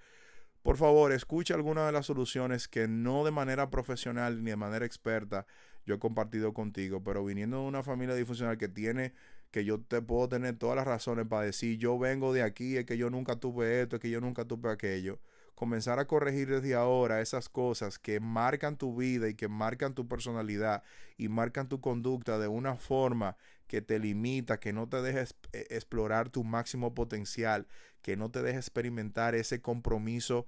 por 0.65 0.77
favor, 0.77 1.11
escucha 1.11 1.53
algunas 1.53 1.85
de 1.85 1.91
las 1.91 2.07
soluciones 2.07 2.67
que 2.67 2.87
no 2.87 3.23
de 3.23 3.29
manera 3.29 3.69
profesional 3.69 4.43
ni 4.43 4.49
de 4.49 4.55
manera 4.55 4.83
experta 4.83 5.45
yo 5.85 5.93
he 5.93 5.99
compartido 5.99 6.55
contigo, 6.55 7.03
pero 7.03 7.23
viniendo 7.23 7.61
de 7.61 7.67
una 7.67 7.83
familia 7.83 8.15
disfuncional 8.15 8.57
que 8.57 8.67
tiene, 8.67 9.13
que 9.51 9.63
yo 9.63 9.79
te 9.79 10.01
puedo 10.01 10.27
tener 10.27 10.57
todas 10.57 10.75
las 10.75 10.87
razones 10.87 11.27
para 11.27 11.43
decir, 11.43 11.77
yo 11.77 11.99
vengo 11.99 12.33
de 12.33 12.41
aquí, 12.41 12.77
es 12.77 12.85
que 12.85 12.97
yo 12.97 13.11
nunca 13.11 13.35
tuve 13.35 13.83
esto, 13.83 13.97
es 13.97 14.01
que 14.01 14.09
yo 14.09 14.19
nunca 14.21 14.45
tuve 14.45 14.71
aquello 14.71 15.19
comenzar 15.55 15.99
a 15.99 16.05
corregir 16.05 16.49
desde 16.49 16.75
ahora 16.75 17.21
esas 17.21 17.49
cosas 17.49 17.97
que 17.97 18.19
marcan 18.19 18.77
tu 18.77 18.95
vida 18.95 19.29
y 19.29 19.35
que 19.35 19.47
marcan 19.47 19.95
tu 19.95 20.07
personalidad 20.07 20.83
y 21.17 21.29
marcan 21.29 21.69
tu 21.69 21.79
conducta 21.79 22.37
de 22.37 22.47
una 22.47 22.75
forma 22.75 23.37
que 23.67 23.81
te 23.81 23.97
limita, 23.97 24.59
que 24.59 24.73
no 24.73 24.87
te 24.87 25.01
deja 25.01 25.21
eh, 25.21 25.65
explorar 25.69 26.29
tu 26.29 26.43
máximo 26.43 26.93
potencial, 26.93 27.67
que 28.05 28.15
no 28.15 28.29
te 28.29 28.43
deja 28.43 28.59
experimentar 28.59 29.33
ese 29.33 29.63
compromiso 29.63 30.45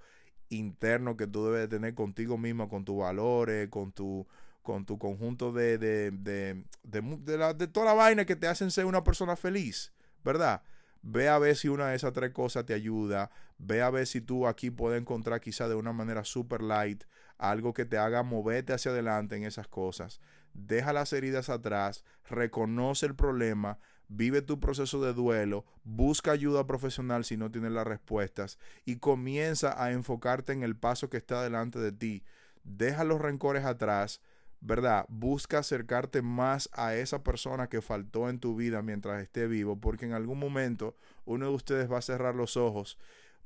interno 0.49 1.17
que 1.17 1.25
tú 1.25 1.47
debes 1.47 1.67
tener 1.67 1.95
contigo 1.95 2.37
mismo, 2.37 2.69
con 2.69 2.85
tus 2.85 2.99
valores, 2.99 3.67
con 3.69 3.91
tu, 3.91 4.27
con 4.61 4.85
tu 4.85 4.99
conjunto 4.99 5.51
de, 5.51 5.79
de, 5.79 6.11
de, 6.11 6.63
de, 6.83 7.53
de 7.55 7.67
toda 7.67 7.87
la 7.87 7.93
vaina 7.95 8.25
que 8.25 8.35
te 8.35 8.45
hacen 8.45 8.69
ser 8.69 8.85
una 8.85 9.03
persona 9.03 9.35
feliz, 9.35 9.91
¿verdad? 10.23 10.61
Ve 11.01 11.29
a 11.29 11.39
ver 11.39 11.55
si 11.55 11.67
una 11.67 11.87
de 11.87 11.95
esas 11.95 12.13
tres 12.13 12.29
cosas 12.29 12.63
te 12.63 12.75
ayuda. 12.75 13.31
Ve 13.57 13.81
a 13.81 13.89
ver 13.89 14.05
si 14.05 14.21
tú 14.21 14.45
aquí 14.45 14.69
puedes 14.69 15.01
encontrar 15.01 15.41
quizá 15.41 15.67
de 15.67 15.73
una 15.73 15.93
manera 15.93 16.23
super 16.25 16.61
light 16.61 17.05
algo 17.39 17.73
que 17.73 17.85
te 17.85 17.97
haga 17.97 18.21
moverte 18.21 18.73
hacia 18.73 18.91
adelante 18.91 19.35
en 19.35 19.45
esas 19.45 19.67
cosas. 19.67 20.21
Deja 20.53 20.93
las 20.93 21.11
heridas 21.11 21.49
atrás, 21.49 22.05
reconoce 22.29 23.07
el 23.07 23.15
problema, 23.15 23.79
vive 24.09 24.41
tu 24.41 24.59
proceso 24.59 25.01
de 25.01 25.13
duelo, 25.13 25.65
busca 25.83 26.31
ayuda 26.31 26.67
profesional 26.67 27.25
si 27.25 27.37
no 27.37 27.51
tienes 27.51 27.71
las 27.71 27.87
respuestas 27.87 28.57
y 28.85 28.97
comienza 28.97 29.81
a 29.81 29.91
enfocarte 29.91 30.53
en 30.53 30.63
el 30.63 30.75
paso 30.75 31.09
que 31.09 31.17
está 31.17 31.43
delante 31.43 31.79
de 31.79 31.91
ti. 31.91 32.23
Deja 32.63 33.03
los 33.03 33.21
rencores 33.21 33.65
atrás, 33.65 34.21
¿verdad? 34.59 35.05
Busca 35.09 35.59
acercarte 35.59 36.21
más 36.21 36.69
a 36.73 36.95
esa 36.95 37.23
persona 37.23 37.67
que 37.67 37.81
faltó 37.81 38.29
en 38.29 38.39
tu 38.39 38.55
vida 38.55 38.81
mientras 38.81 39.21
esté 39.21 39.47
vivo, 39.47 39.79
porque 39.79 40.05
en 40.05 40.13
algún 40.13 40.39
momento 40.39 40.95
uno 41.25 41.47
de 41.47 41.55
ustedes 41.55 41.91
va 41.91 41.99
a 41.99 42.01
cerrar 42.01 42.35
los 42.35 42.57
ojos 42.57 42.97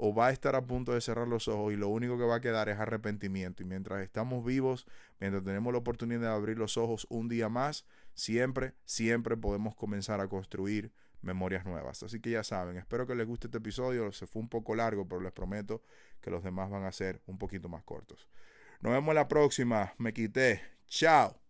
o 0.03 0.15
va 0.15 0.27
a 0.27 0.31
estar 0.31 0.55
a 0.55 0.65
punto 0.65 0.93
de 0.93 1.01
cerrar 1.01 1.27
los 1.27 1.47
ojos 1.47 1.73
y 1.73 1.75
lo 1.75 1.87
único 1.89 2.17
que 2.17 2.23
va 2.23 2.37
a 2.37 2.41
quedar 2.41 2.69
es 2.69 2.79
arrepentimiento. 2.79 3.61
Y 3.61 3.67
mientras 3.67 4.01
estamos 4.01 4.43
vivos, 4.43 4.87
mientras 5.19 5.43
tenemos 5.43 5.71
la 5.73 5.79
oportunidad 5.79 6.21
de 6.21 6.27
abrir 6.27 6.57
los 6.57 6.75
ojos 6.77 7.05
un 7.09 7.29
día 7.29 7.49
más, 7.49 7.85
siempre, 8.21 8.75
siempre 8.85 9.35
podemos 9.35 9.75
comenzar 9.75 10.21
a 10.21 10.27
construir 10.27 10.93
memorias 11.21 11.65
nuevas. 11.65 12.03
Así 12.03 12.19
que 12.19 12.31
ya 12.31 12.43
saben, 12.43 12.77
espero 12.77 13.07
que 13.07 13.15
les 13.15 13.27
guste 13.27 13.47
este 13.47 13.57
episodio. 13.57 14.11
Se 14.11 14.27
fue 14.27 14.41
un 14.41 14.49
poco 14.49 14.75
largo, 14.75 15.07
pero 15.07 15.21
les 15.21 15.31
prometo 15.31 15.83
que 16.21 16.31
los 16.31 16.43
demás 16.43 16.69
van 16.69 16.83
a 16.83 16.91
ser 16.91 17.21
un 17.25 17.37
poquito 17.37 17.69
más 17.69 17.83
cortos. 17.83 18.27
Nos 18.81 18.93
vemos 18.93 19.13
la 19.15 19.27
próxima. 19.27 19.93
Me 19.97 20.13
quité. 20.13 20.61
Chao. 20.87 21.40